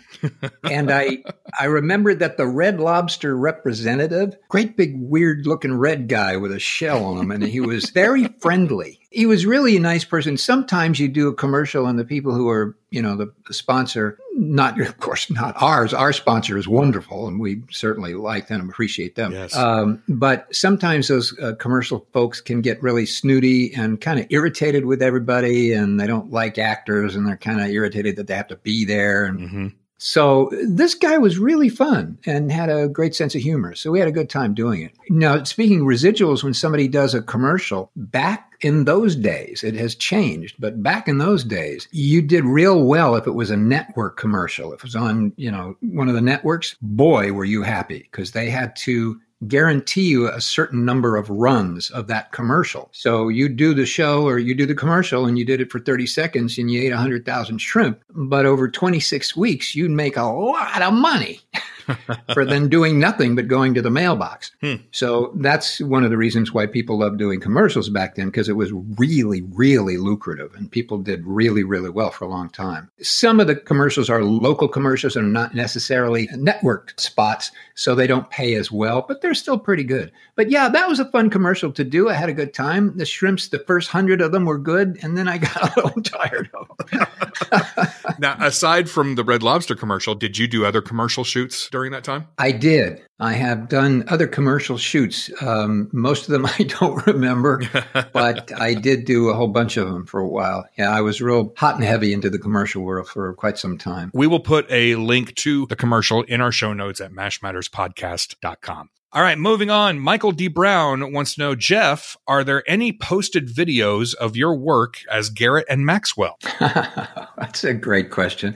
[0.64, 1.24] and I
[1.60, 6.60] I remember that the Red Lobster representative, great big weird looking red guy with a
[6.60, 9.00] shell on him, and he was very friendly.
[9.10, 10.38] He was really a nice person.
[10.38, 14.17] Sometimes you do a commercial, and the people who are you know the, the sponsor,
[14.36, 15.94] not of course not ours.
[15.94, 19.34] Our sponsor is wonderful, and we certainly like them and appreciate them.
[19.34, 19.56] Yes.
[19.56, 24.86] Um, but sometimes those uh, commercial folks can get really snooty and kind of irritated
[24.86, 28.48] with everybody, and they don't like actors, and they're kind of irritated that they have
[28.48, 29.26] to be there.
[29.26, 29.67] And Mm-hmm.
[30.04, 33.76] So this guy was really fun and had a great sense of humor.
[33.76, 34.94] So we had a good time doing it.
[35.12, 40.56] Now, speaking residuals, when somebody does a commercial, back in those days, it has changed,
[40.58, 44.74] but back in those days, you did real well if it was a network commercial.
[44.74, 48.32] If it was on, you know, one of the networks, boy, were you happy because
[48.32, 52.90] they had to guarantee you a certain number of runs of that commercial.
[52.92, 55.80] So you do the show or you do the commercial and you did it for
[55.80, 60.82] 30 seconds and you ate 100,000 shrimp, but over 26 weeks, you'd make a lot
[60.82, 61.40] of money.
[62.34, 64.52] for then doing nothing but going to the mailbox.
[64.62, 64.76] Hmm.
[64.91, 68.56] So that's one of the reasons why people loved doing commercials back then because it
[68.56, 72.89] was really, really lucrative and people did really, really well for a long time.
[73.02, 78.30] Some of the commercials are local commercials and not necessarily network spots, so they don't
[78.30, 80.12] pay as well, but they're still pretty good.
[80.36, 82.10] But yeah, that was a fun commercial to do.
[82.10, 82.98] I had a good time.
[82.98, 86.02] The shrimps, the first hundred of them were good, and then I got a little
[86.04, 87.08] tired of them.
[88.20, 92.04] Now, aside from the Red Lobster commercial, did you do other commercial shoots during that
[92.04, 92.28] time?
[92.38, 93.02] I did.
[93.20, 95.32] I have done other commercial shoots.
[95.42, 97.62] Um, most of them I don't remember,
[98.14, 100.66] but I did do a whole bunch of them for a while.
[100.78, 104.12] Yeah, I was real hot and heavy into the commercial world for quite some time.
[104.14, 108.90] We will put a link to the commercial in our show notes at mashmatterspodcast.com.
[109.14, 110.00] All right, moving on.
[110.00, 110.48] Michael D.
[110.48, 115.66] Brown wants to know, Jeff, are there any posted videos of your work as Garrett
[115.70, 116.40] and Maxwell?
[116.62, 118.56] That's a great question.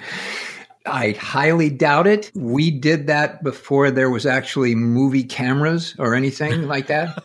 [0.85, 2.31] I highly doubt it.
[2.35, 7.15] We did that before there was actually movie cameras or anything like that.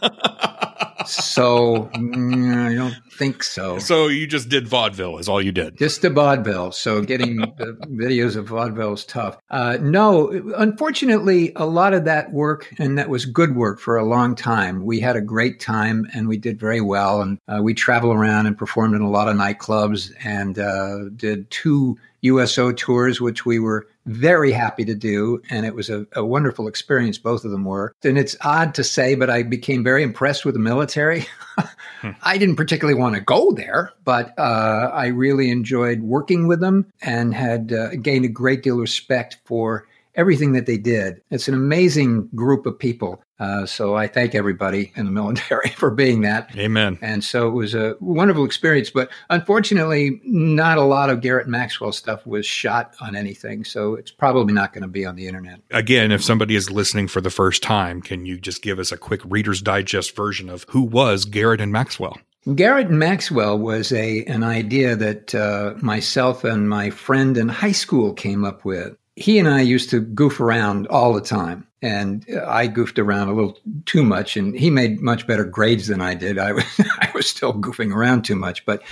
[1.07, 3.79] so mm, I don't think so.
[3.79, 5.77] So you just did vaudeville, is all you did.
[5.77, 6.73] Just the vaudeville.
[6.73, 9.39] So getting the videos of vaudeville is tough.
[9.51, 14.05] Uh, no, unfortunately, a lot of that work, and that was good work for a
[14.05, 14.85] long time.
[14.85, 17.21] We had a great time and we did very well.
[17.21, 21.51] And uh, we traveled around and performed in a lot of nightclubs and uh, did
[21.51, 25.41] two USO tours, which we were very happy to do.
[25.51, 27.95] And it was a, a, wonderful experience, both of them were.
[28.03, 31.27] And it's odd to say, but I became very impressed with the military.
[32.01, 32.11] hmm.
[32.23, 36.87] I didn't particularly want to go there, but uh, I really enjoyed working with them
[37.03, 41.21] and had uh, gained a great deal of respect for everything that they did.
[41.31, 43.23] It's an amazing group of people.
[43.39, 46.55] Uh, so I thank everybody in the military for being that.
[46.57, 46.99] Amen.
[47.01, 48.91] And so it was a wonderful experience.
[48.91, 53.65] But unfortunately, not a lot of Garrett Maxwell stuff was shot on anything.
[53.65, 55.61] So it's probably not going to be on the internet.
[55.71, 58.99] Again, if somebody is listening for the first time, can you just give us a
[58.99, 62.19] quick Reader's Digest version of who was Garrett and Maxwell?
[62.55, 67.73] Garrett and Maxwell was a an idea that uh, myself and my friend in high
[67.73, 71.67] school came up with he and I used to goof around all the time.
[71.83, 76.03] And I goofed around a little too much, and he made much better grades than
[76.03, 76.39] I did.
[76.39, 78.83] I was I was still goofing around too much, but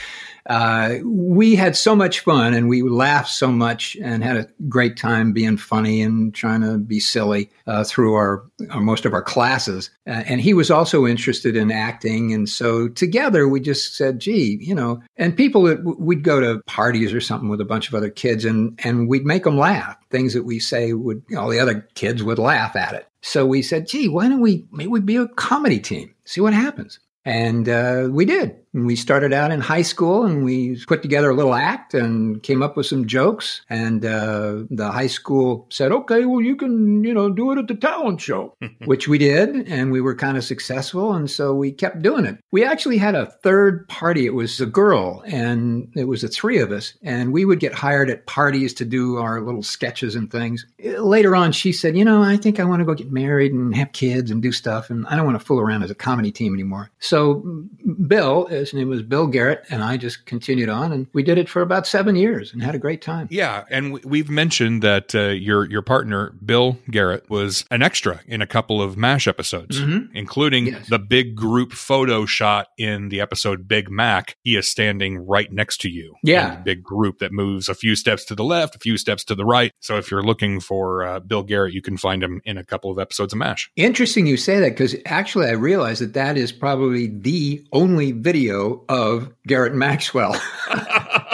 [0.49, 4.97] uh, we had so much fun and we laughed so much and had a great
[4.97, 9.23] time being funny and trying to be silly uh, through our, our, most of our
[9.23, 9.91] classes.
[10.07, 14.59] Uh, and he was also interested in acting, and so together we just said, "Gee,
[14.61, 17.95] you know." And people that we'd go to parties or something with a bunch of
[17.95, 19.97] other kids, and and we'd make them laugh.
[20.11, 23.07] Things that we say would you know, all the other kids would laugh at it.
[23.21, 26.15] So we said, "Gee, why don't we maybe we be a comedy team?
[26.25, 28.57] See what happens." And uh, we did.
[28.87, 32.63] We started out in high school and we put together a little act and came
[32.63, 33.63] up with some jokes.
[33.69, 37.69] And uh, the high school said, okay, well, you can, you know, do it at
[37.69, 39.69] the talent show, which we did.
[39.69, 41.13] And we were kind of successful.
[41.13, 42.39] And so we kept doing it.
[42.51, 44.27] We actually had a third party.
[44.27, 46.95] It was a girl and it was the three of us.
[47.03, 50.67] And we would get hired at parties to do our little sketches and things.
[50.99, 53.75] Later on, she said, you know, I think I want to go get married and
[53.75, 54.91] have kids and do stuff.
[54.91, 56.91] And I don't want to fool around as a comedy team anymore.
[57.01, 57.67] So
[58.07, 61.49] Bill, his name was Bill Garrett, and I just continued on, and we did it
[61.49, 63.29] for about seven years and had a great time.
[63.31, 68.43] Yeah, and we've mentioned that uh, your your partner Bill Garrett was an extra in
[68.43, 70.15] a couple of Mash episodes, mm-hmm.
[70.17, 70.89] including yes.
[70.89, 74.37] the big group photo shot in the episode Big Mac.
[74.43, 76.15] He is standing right next to you.
[76.23, 79.35] Yeah, big group that moves a few steps to the left, a few steps to
[79.35, 79.73] the right.
[79.81, 82.91] So if you're looking for uh, Bill Garrett, you can find him in a couple
[82.91, 83.71] of episodes of Mash.
[83.77, 88.48] Interesting you say that because actually I realized that that is probably the only video
[88.51, 90.33] of Garrett Maxwell.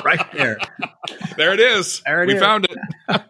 [0.04, 0.58] right there.
[1.36, 2.02] There it is.
[2.06, 2.40] There it we is.
[2.40, 2.78] found it.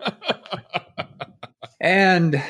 [1.81, 2.43] and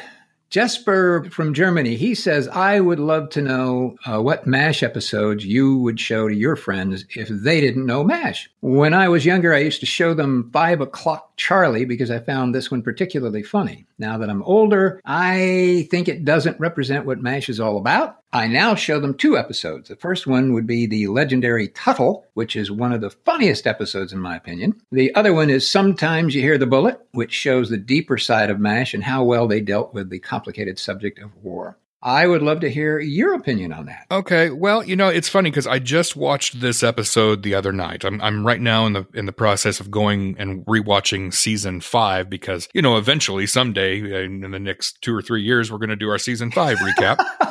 [0.54, 5.78] Jesper from Germany, he says, I would love to know uh, what MASH episodes you
[5.78, 8.48] would show to your friends if they didn't know MASH.
[8.60, 12.54] When I was younger, I used to show them 5 o'clock Charlie because I found
[12.54, 13.84] this one particularly funny.
[13.98, 18.18] Now that I'm older, I think it doesn't represent what MASH is all about.
[18.34, 19.88] I now show them two episodes.
[19.88, 24.12] The first one would be the legendary Tuttle, which is one of the funniest episodes
[24.12, 24.82] in my opinion.
[24.90, 28.58] The other one is Sometimes You Hear the Bullet, which shows the deeper side of
[28.58, 31.78] MASH and how well they dealt with the complicated subject of war.
[32.02, 34.04] I would love to hear your opinion on that.
[34.10, 34.50] Okay.
[34.50, 38.04] Well, you know, it's funny because I just watched this episode the other night.
[38.04, 42.28] I'm I'm right now in the in the process of going and rewatching season five
[42.28, 45.88] because you know eventually someday uh, in the next two or three years we're going
[45.88, 47.24] to do our season five recap.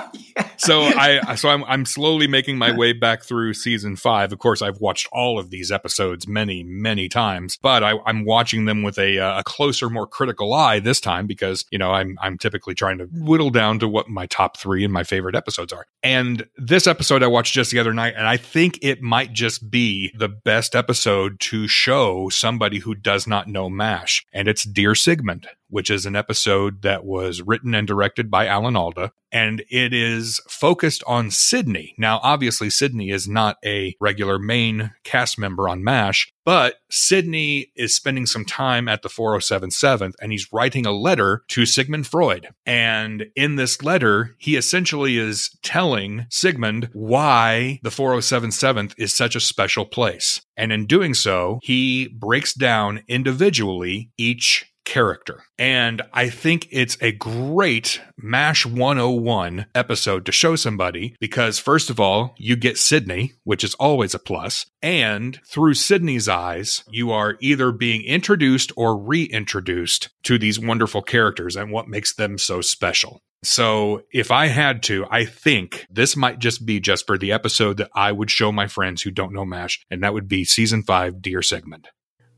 [0.63, 4.31] so I so I'm I'm slowly making my way back through season five.
[4.31, 8.65] Of course, I've watched all of these episodes many many times, but I, am watching
[8.65, 12.17] them with a, uh, a closer, more critical eye this time because you know I'm
[12.21, 15.73] I'm typically trying to whittle down to what my top three and my favorite episodes
[15.73, 15.85] are.
[16.01, 19.69] And this episode I watched just the other night, and I think it might just
[19.69, 24.95] be the best episode to show somebody who does not know Mash, and it's Dear
[24.95, 29.11] Sigmund which is an episode that was written and directed by Alan Alda.
[29.31, 31.95] And it is focused on Sidney.
[31.97, 37.95] Now, obviously, Sidney is not a regular main cast member on MASH, but Sidney is
[37.95, 42.49] spending some time at the 4077th and he's writing a letter to Sigmund Freud.
[42.67, 49.39] And in this letter, he essentially is telling Sigmund why the 4077th is such a
[49.39, 50.41] special place.
[50.55, 55.43] And in doing so, he breaks down individually each character.
[55.57, 61.99] And I think it's a great MASH 101 episode to show somebody because, first of
[61.99, 64.65] all, you get Sidney, which is always a plus.
[64.81, 71.55] And through Sidney's eyes, you are either being introduced or reintroduced to these wonderful characters
[71.55, 73.21] and what makes them so special.
[73.43, 77.77] So if I had to, I think this might just be just for the episode
[77.77, 80.81] that I would show my friends who don't know MASH, and that would be season
[80.81, 81.89] five, Dear Sigmund.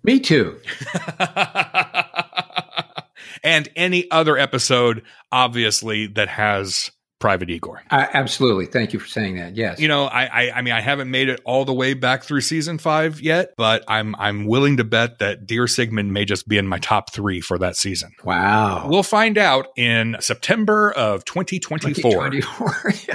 [0.04, 0.60] Me too.
[3.46, 7.82] and any other episode, obviously, that has Private Igor.
[7.90, 8.66] I, absolutely.
[8.66, 9.56] Thank you for saying that.
[9.56, 9.80] Yes.
[9.80, 12.42] You know, I, I I mean I haven't made it all the way back through
[12.42, 16.58] season five yet, but I'm I'm willing to bet that Dear Sigmund may just be
[16.58, 18.12] in my top three for that season.
[18.26, 18.88] wow.
[18.90, 22.30] We'll find out in September of 2024.
[22.30, 23.06] 2024.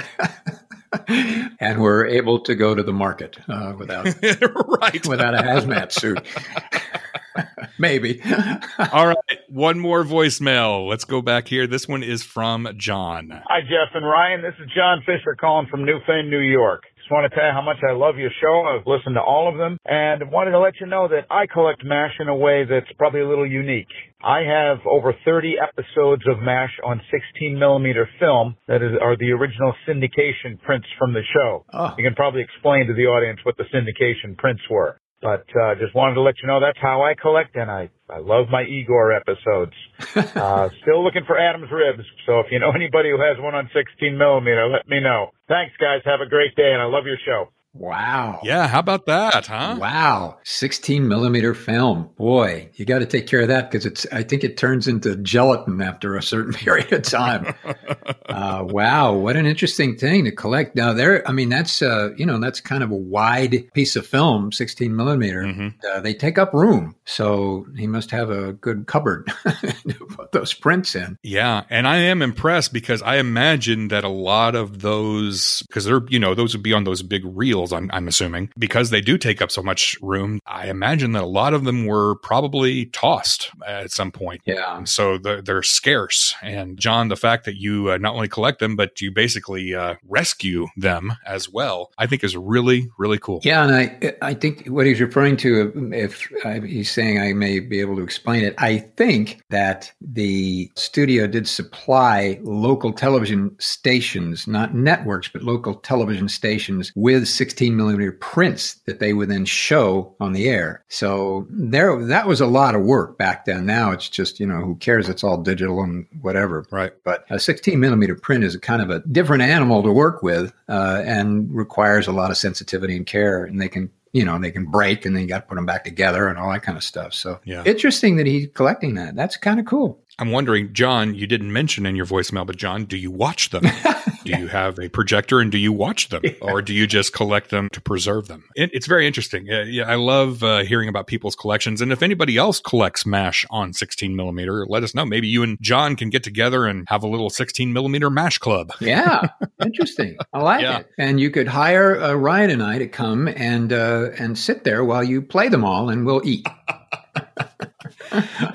[1.59, 4.05] and we're able to go to the market uh, without
[4.81, 5.07] right.
[5.07, 6.19] without a hazmat suit.
[7.79, 8.21] Maybe.
[8.91, 9.17] All right.
[9.49, 10.87] One more voicemail.
[10.87, 11.67] Let's go back here.
[11.67, 13.31] This one is from John.
[13.47, 14.41] Hi, Jeff and Ryan.
[14.41, 16.83] This is John Fisher calling from Newfane, New York.
[16.97, 18.63] Just want to tell you how much I love your show.
[18.63, 21.83] I've listened to all of them and wanted to let you know that I collect
[21.83, 23.91] MASH in a way that's probably a little unique.
[24.23, 29.31] I have over 30 episodes of MASH on 16 millimeter film that is, are the
[29.31, 31.65] original syndication prints from the show.
[31.73, 31.95] Oh.
[31.97, 34.97] You can probably explain to the audience what the syndication prints were.
[35.21, 38.17] But uh, just wanted to let you know that's how I collect, and I I
[38.19, 39.73] love my Igor episodes.
[40.35, 43.69] uh, still looking for Adam's ribs, so if you know anybody who has one on
[43.73, 45.31] 16 millimeter, let me know.
[45.47, 46.01] Thanks, guys.
[46.05, 47.49] Have a great day, and I love your show.
[47.73, 48.41] Wow.
[48.43, 48.67] Yeah.
[48.67, 49.77] How about that, huh?
[49.79, 50.39] Wow.
[50.43, 52.09] 16 millimeter film.
[52.17, 55.15] Boy, you got to take care of that because it's, I think it turns into
[55.17, 57.53] gelatin after a certain period of time.
[58.29, 59.13] uh, wow.
[59.13, 60.75] What an interesting thing to collect.
[60.75, 64.05] Now, there, I mean, that's, uh, you know, that's kind of a wide piece of
[64.05, 65.43] film, 16 millimeter.
[65.43, 65.73] Mhm.
[65.89, 66.95] Uh, they take up room.
[67.05, 71.17] So he must have a good cupboard to put those prints in.
[71.23, 76.01] Yeah, and I am impressed because I imagine that a lot of those, because they're,
[76.09, 79.17] you know, those would be on those big reels, I'm, I'm assuming, because they do
[79.17, 80.39] take up so much room.
[80.45, 84.41] I imagine that a lot of them were probably tossed at some point.
[84.45, 84.83] Yeah.
[84.85, 86.33] So they're, they're scarce.
[86.41, 89.95] And John, the fact that you uh, not only collect them, but you basically uh,
[90.07, 93.41] rescue them as well, I think is really, really cool.
[93.43, 97.59] Yeah, and I I think what he's referring to, if uh, he's saying I may
[97.59, 104.47] be able to explain it, I think that the studio did supply local television stations,
[104.47, 110.15] not networks, but local television stations with 16 millimeter prints that they would then show
[110.21, 110.85] on the air.
[110.87, 113.65] So there, that was a lot of work back then.
[113.65, 115.09] Now it's just you know who cares?
[115.09, 116.65] It's all digital and whatever.
[116.71, 116.93] Right.
[117.03, 120.53] But a 16 millimeter print is a kind of a different animal to work with
[120.69, 123.43] uh, and requires a lot of sensitivity and care.
[123.43, 125.65] And they can, you know, they can break and then you got to put them
[125.65, 127.13] back together and all that kind of stuff.
[127.13, 127.63] So Yeah.
[127.65, 129.17] interesting that he's collecting that.
[129.17, 129.99] That's kind of cool.
[130.19, 133.65] I'm wondering, John, you didn't mention in your voicemail, but John, do you watch them?
[134.23, 136.21] do you have a projector and do you watch them?
[136.41, 138.43] Or do you just collect them to preserve them?
[138.55, 139.47] It, it's very interesting.
[139.49, 141.81] Uh, yeah, I love uh, hearing about people's collections.
[141.81, 145.05] And if anybody else collects MASH on 16 millimeter, let us know.
[145.05, 148.71] Maybe you and John can get together and have a little 16 millimeter MASH club.
[148.81, 149.27] Yeah,
[149.63, 150.17] interesting.
[150.33, 150.79] I like Yeah.
[150.79, 150.89] it.
[150.97, 154.83] And you could hire uh, Ryan and I to come and uh, and sit there
[154.83, 156.45] while you play them all, and we'll eat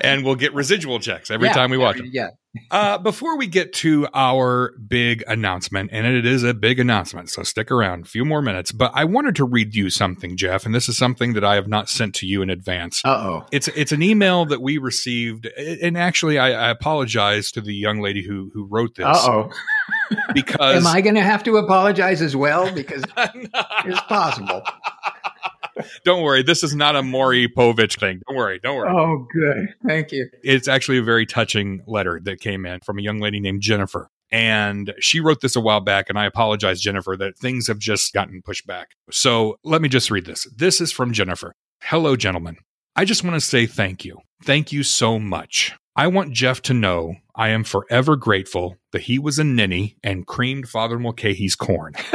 [0.01, 2.11] and we'll get residual checks every Yeah, time we watch every- them.
[2.13, 2.29] Yeah,
[2.71, 7.43] Uh, before we get to our big announcement, and it is a big announcement, so
[7.43, 8.71] stick around a few more minutes.
[8.71, 11.67] But I wanted to read you something, Jeff, and this is something that I have
[11.67, 13.01] not sent to you in advance.
[13.05, 13.45] uh oh.
[13.51, 17.99] It's it's an email that we received, and actually, I, I apologize to the young
[18.01, 19.49] lady who who wrote this Uh oh.
[20.33, 22.71] because Am I going to have to apologize as well?
[22.73, 24.63] Because it's possible.
[26.03, 28.21] Don't worry, this is not a Maury Povich thing.
[28.27, 28.89] Don't worry, don't worry.
[28.89, 29.67] Oh, good.
[29.87, 30.29] Thank you.
[30.43, 34.09] it's actually a very touching letter that came in from a young lady named Jennifer.
[34.31, 38.13] And she wrote this a while back, and I apologize, Jennifer, that things have just
[38.13, 38.89] gotten pushed back.
[39.09, 40.47] So let me just read this.
[40.55, 41.53] This is from Jennifer.
[41.83, 42.57] Hello, gentlemen.
[42.95, 44.17] I just want to say thank you.
[44.43, 45.75] Thank you so much.
[45.95, 50.27] I want Jeff to know I am forever grateful that he was a ninny and
[50.27, 51.93] creamed Father Mulcahy's corn.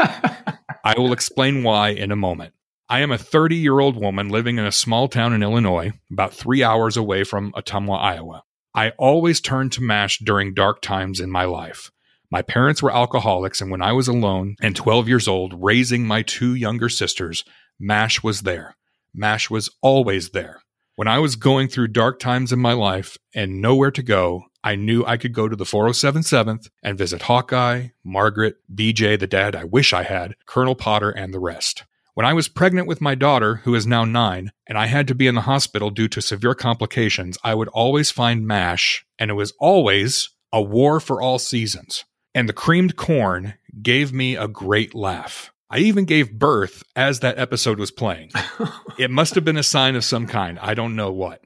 [0.84, 2.52] I will explain why in a moment.
[2.92, 6.34] I am a 30 year old woman living in a small town in Illinois, about
[6.34, 8.42] three hours away from Ottumwa, Iowa.
[8.74, 11.90] I always turned to MASH during dark times in my life.
[12.30, 16.20] My parents were alcoholics, and when I was alone and 12 years old, raising my
[16.20, 17.44] two younger sisters,
[17.80, 18.76] MASH was there.
[19.14, 20.60] MASH was always there.
[20.94, 24.76] When I was going through dark times in my life and nowhere to go, I
[24.76, 29.64] knew I could go to the 4077th and visit Hawkeye, Margaret, BJ, the dad I
[29.64, 31.84] wish I had, Colonel Potter, and the rest.
[32.14, 35.14] When I was pregnant with my daughter, who is now nine, and I had to
[35.14, 39.34] be in the hospital due to severe complications, I would always find MASH, and it
[39.34, 42.04] was always a war for all seasons.
[42.34, 45.54] And the creamed corn gave me a great laugh.
[45.70, 48.30] I even gave birth as that episode was playing.
[48.98, 50.58] it must have been a sign of some kind.
[50.58, 51.40] I don't know what.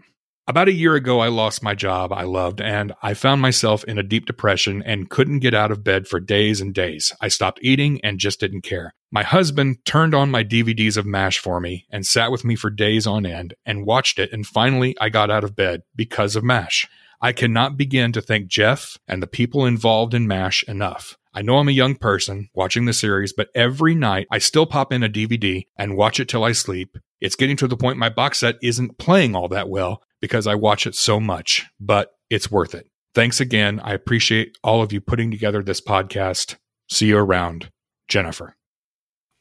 [0.49, 3.99] About a year ago, I lost my job I loved, and I found myself in
[3.99, 7.13] a deep depression and couldn't get out of bed for days and days.
[7.21, 8.95] I stopped eating and just didn't care.
[9.11, 12.71] My husband turned on my DVDs of MASH for me and sat with me for
[12.71, 16.45] days on end and watched it, and finally I got out of bed because of
[16.45, 16.87] MASH.
[17.21, 21.17] I cannot begin to thank Jeff and the people involved in MASH enough.
[21.35, 24.93] I know I'm a young person watching the series, but every night I still pop
[24.93, 26.97] in a DVD and watch it till I sleep.
[27.21, 30.55] It's getting to the point my box set isn't playing all that well because I
[30.55, 32.89] watch it so much, but it's worth it.
[33.15, 33.81] Thanks again.
[33.83, 36.57] I appreciate all of you putting together this podcast.
[36.91, 37.71] See you around.
[38.09, 38.57] Jennifer.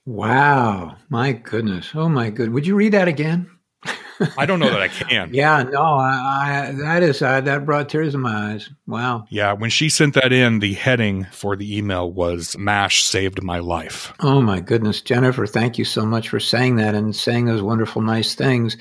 [0.05, 0.97] Wow.
[1.09, 1.91] My goodness.
[1.93, 2.49] Oh, my good.
[2.53, 3.49] Would you read that again?
[4.37, 5.33] I don't know that I can.
[5.33, 8.69] yeah, no, I, I that is uh, that brought tears to my eyes.
[8.87, 9.25] Wow.
[9.29, 13.59] Yeah, when she sent that in, the heading for the email was "Mash saved my
[13.59, 15.45] life." Oh my goodness, Jennifer!
[15.45, 18.77] Thank you so much for saying that and saying those wonderful, nice things.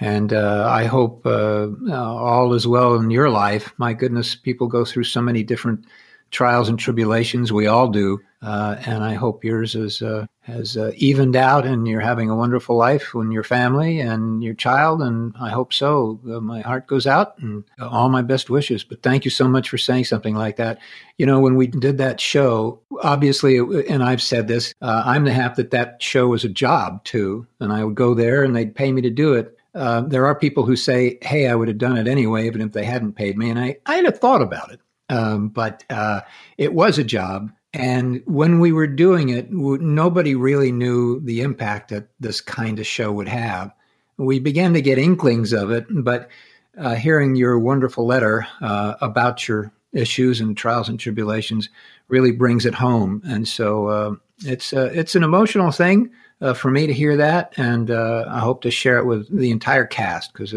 [0.00, 3.72] And uh, I hope uh, all is well in your life.
[3.76, 5.84] My goodness, people go through so many different
[6.30, 7.52] trials and tribulations.
[7.52, 8.20] We all do.
[8.42, 12.36] Uh, and I hope yours is, uh, has uh, evened out and you're having a
[12.36, 15.02] wonderful life with your family and your child.
[15.02, 16.18] And I hope so.
[16.24, 18.82] Uh, my heart goes out and all my best wishes.
[18.82, 20.78] But thank you so much for saying something like that.
[21.18, 25.32] You know, when we did that show, obviously, and I've said this, uh, I'm the
[25.32, 27.46] half that that show was a job too.
[27.58, 29.54] And I would go there and they'd pay me to do it.
[29.74, 32.72] Uh, there are people who say, "Hey, I would have done it anyway, even if
[32.72, 36.20] they hadn't paid me." And I, I had a thought about it, um, but uh,
[36.58, 37.50] it was a job.
[37.72, 42.86] And when we were doing it, nobody really knew the impact that this kind of
[42.86, 43.72] show would have.
[44.16, 46.28] We began to get inklings of it, but
[46.76, 51.68] uh, hearing your wonderful letter uh, about your issues and trials and tribulations
[52.08, 53.22] really brings it home.
[53.24, 54.14] And so uh,
[54.44, 56.10] it's it's an emotional thing
[56.40, 59.50] uh, for me to hear that, and uh, I hope to share it with the
[59.50, 60.54] entire cast because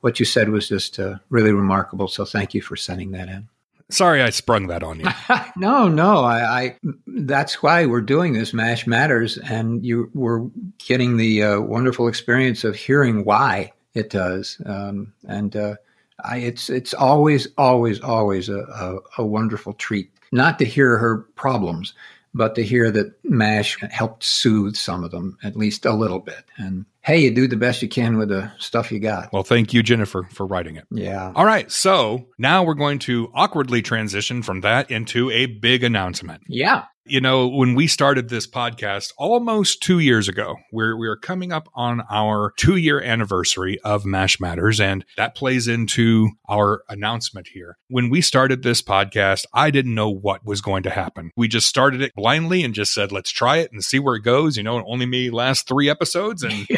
[0.00, 0.98] what you said was just
[1.30, 2.08] really remarkable.
[2.08, 3.48] So thank you for sending that in.
[3.92, 5.06] Sorry, I sprung that on you.
[5.56, 8.54] no, no, I, I, That's why we're doing this.
[8.54, 10.48] Mash matters, and you were
[10.78, 14.60] getting the uh, wonderful experience of hearing why it does.
[14.64, 15.76] Um, and uh,
[16.24, 21.18] I, it's it's always, always, always a, a, a wonderful treat not to hear her
[21.36, 21.92] problems,
[22.34, 26.44] but to hear that MASH helped soothe some of them, at least a little bit.
[26.56, 29.32] And hey, you do the best you can with the stuff you got.
[29.32, 30.86] Well, thank you, Jennifer, for writing it.
[30.90, 31.32] Yeah.
[31.34, 31.70] All right.
[31.70, 36.42] So now we're going to awkwardly transition from that into a big announcement.
[36.48, 36.84] Yeah.
[37.04, 41.68] You know, when we started this podcast almost two years ago, we're, we're coming up
[41.74, 47.76] on our two year anniversary of MASH Matters, and that plays into our announcement here.
[47.88, 51.32] When we started this podcast, I didn't know what was going to happen.
[51.36, 54.22] We just started it blindly and just said, let's try it and see where it
[54.22, 54.56] goes.
[54.56, 56.44] You know, only may last three episodes.
[56.44, 56.68] And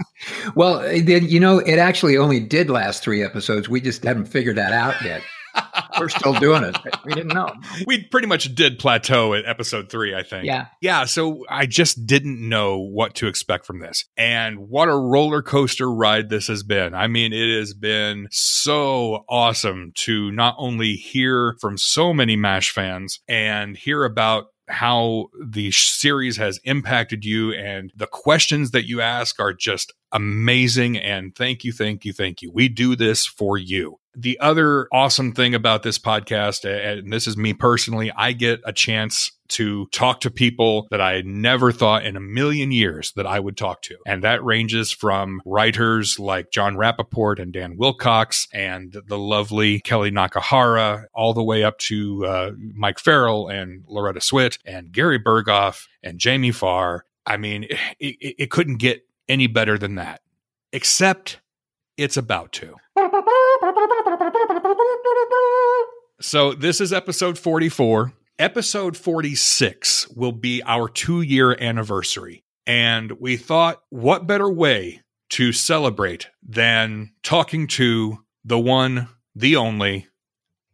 [0.54, 3.68] well, it, you know, it actually only did last three episodes.
[3.68, 5.22] We just haven't figured that out yet.
[5.98, 6.76] We're still doing it.
[7.04, 7.48] We didn't know.
[7.86, 10.46] We pretty much did plateau at episode three, I think.
[10.46, 10.66] Yeah.
[10.80, 11.04] Yeah.
[11.04, 14.04] So I just didn't know what to expect from this.
[14.16, 16.94] And what a roller coaster ride this has been.
[16.94, 22.70] I mean, it has been so awesome to not only hear from so many MASH
[22.70, 29.00] fans and hear about how the series has impacted you and the questions that you
[29.00, 33.58] ask are just amazing and thank you thank you thank you we do this for
[33.58, 38.60] you the other awesome thing about this podcast, and this is me personally, I get
[38.64, 43.26] a chance to talk to people that I never thought in a million years that
[43.26, 43.96] I would talk to.
[44.06, 50.10] And that ranges from writers like John Rappaport and Dan Wilcox and the lovely Kellye
[50.10, 55.86] Nakahara, all the way up to uh, Mike Farrell and Loretta Swit and Gary Burghoff
[56.02, 57.04] and Jamie Farr.
[57.26, 60.22] I mean, it, it, it couldn't get any better than that,
[60.72, 61.40] except
[61.98, 62.74] it's about to.
[66.22, 68.12] So this is episode 44.
[68.38, 72.44] Episode 46 will be our two year anniversary.
[72.64, 80.06] And we thought, what better way to celebrate than talking to the one, the only,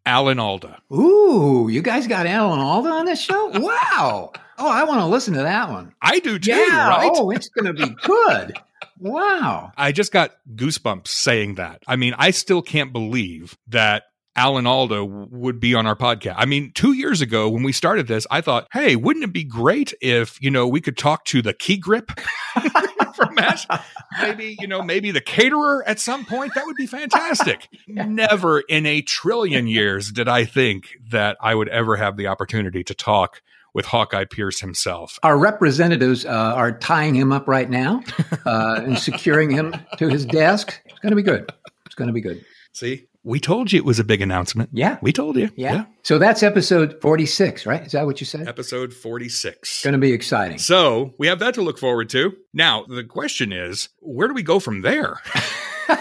[0.05, 0.83] Alan Alda.
[0.93, 3.51] Ooh, you guys got Alan Alda on this show?
[3.59, 4.33] Wow.
[4.59, 5.95] Oh, I want to listen to that one.
[6.03, 6.89] I do too, yeah.
[6.89, 7.11] right?
[7.15, 8.59] Oh, it's going to be good.
[8.99, 9.73] Wow.
[9.79, 11.83] I just got goosebumps saying that.
[11.87, 14.05] I mean, I still can't believe that
[14.39, 16.37] Alan Alda would be on our podcast.
[16.37, 19.43] I mean, two years ago when we started this, I thought, hey, wouldn't it be
[19.43, 22.13] great if, you know, we could talk to the key grip
[23.17, 23.67] from Mash?
[24.23, 26.55] Maybe, you know, maybe the caterer at some point.
[26.55, 27.69] That would be fantastic.
[27.89, 32.85] Never in a trillion years did I think that I would ever have the opportunity
[32.85, 33.43] to talk
[33.75, 35.19] with Hawkeye Pierce himself.
[35.25, 38.05] Our representatives uh, are tying him up right now
[38.47, 40.81] uh, and securing him to his desk.
[40.85, 41.53] It's going to be good.
[41.87, 42.45] It's going to be good.
[42.73, 44.71] See, we told you it was a big announcement.
[44.73, 44.97] Yeah.
[45.03, 45.51] We told you.
[45.55, 45.75] Yeah.
[45.75, 45.85] yeah.
[46.03, 47.85] So that's episode 46, right?
[47.85, 48.49] Is that what you said?
[48.49, 49.83] Episode 46.
[49.83, 50.57] Going to be exciting.
[50.57, 52.35] So we have that to look forward to.
[52.55, 55.21] Now, the question is where do we go from there?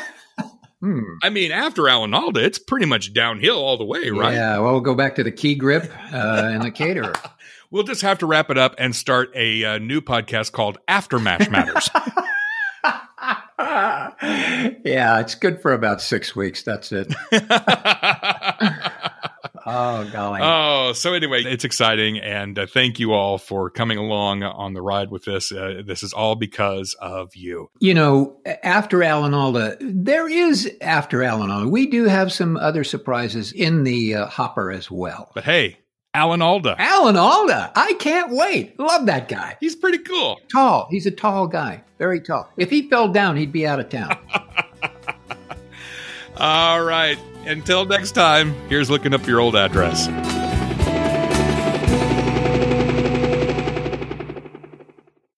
[0.80, 1.02] Hmm.
[1.24, 4.36] I mean, after Alan Alda, it's pretty much downhill all the way, right?
[4.36, 7.14] Yeah, well, we'll go back to the key grip uh, and the caterer.
[7.72, 11.18] we'll just have to wrap it up and start a uh, new podcast called After
[11.18, 11.90] Mash Matters.
[13.60, 16.62] yeah, it's good for about six weeks.
[16.62, 17.12] That's it.
[19.66, 20.42] oh, golly.
[20.44, 22.20] Oh, so anyway, it's exciting.
[22.20, 25.52] And uh, thank you all for coming along on the ride with this.
[25.52, 27.72] Uh, this is all because of you.
[27.80, 31.68] You know, after Alan Alda, there is after Alan Alda.
[31.68, 35.32] We do have some other surprises in the uh, hopper as well.
[35.34, 35.80] But hey,
[36.18, 36.76] Alan Alda.
[36.80, 37.72] Alan Alda.
[37.76, 38.80] I can't wait.
[38.80, 39.56] Love that guy.
[39.60, 40.40] He's pretty cool.
[40.52, 40.88] Tall.
[40.90, 41.84] He's a tall guy.
[42.00, 42.52] Very tall.
[42.58, 44.18] If he fell down, he'd be out of town.
[46.38, 47.20] All right.
[47.46, 50.08] Until next time, here's looking up your old address.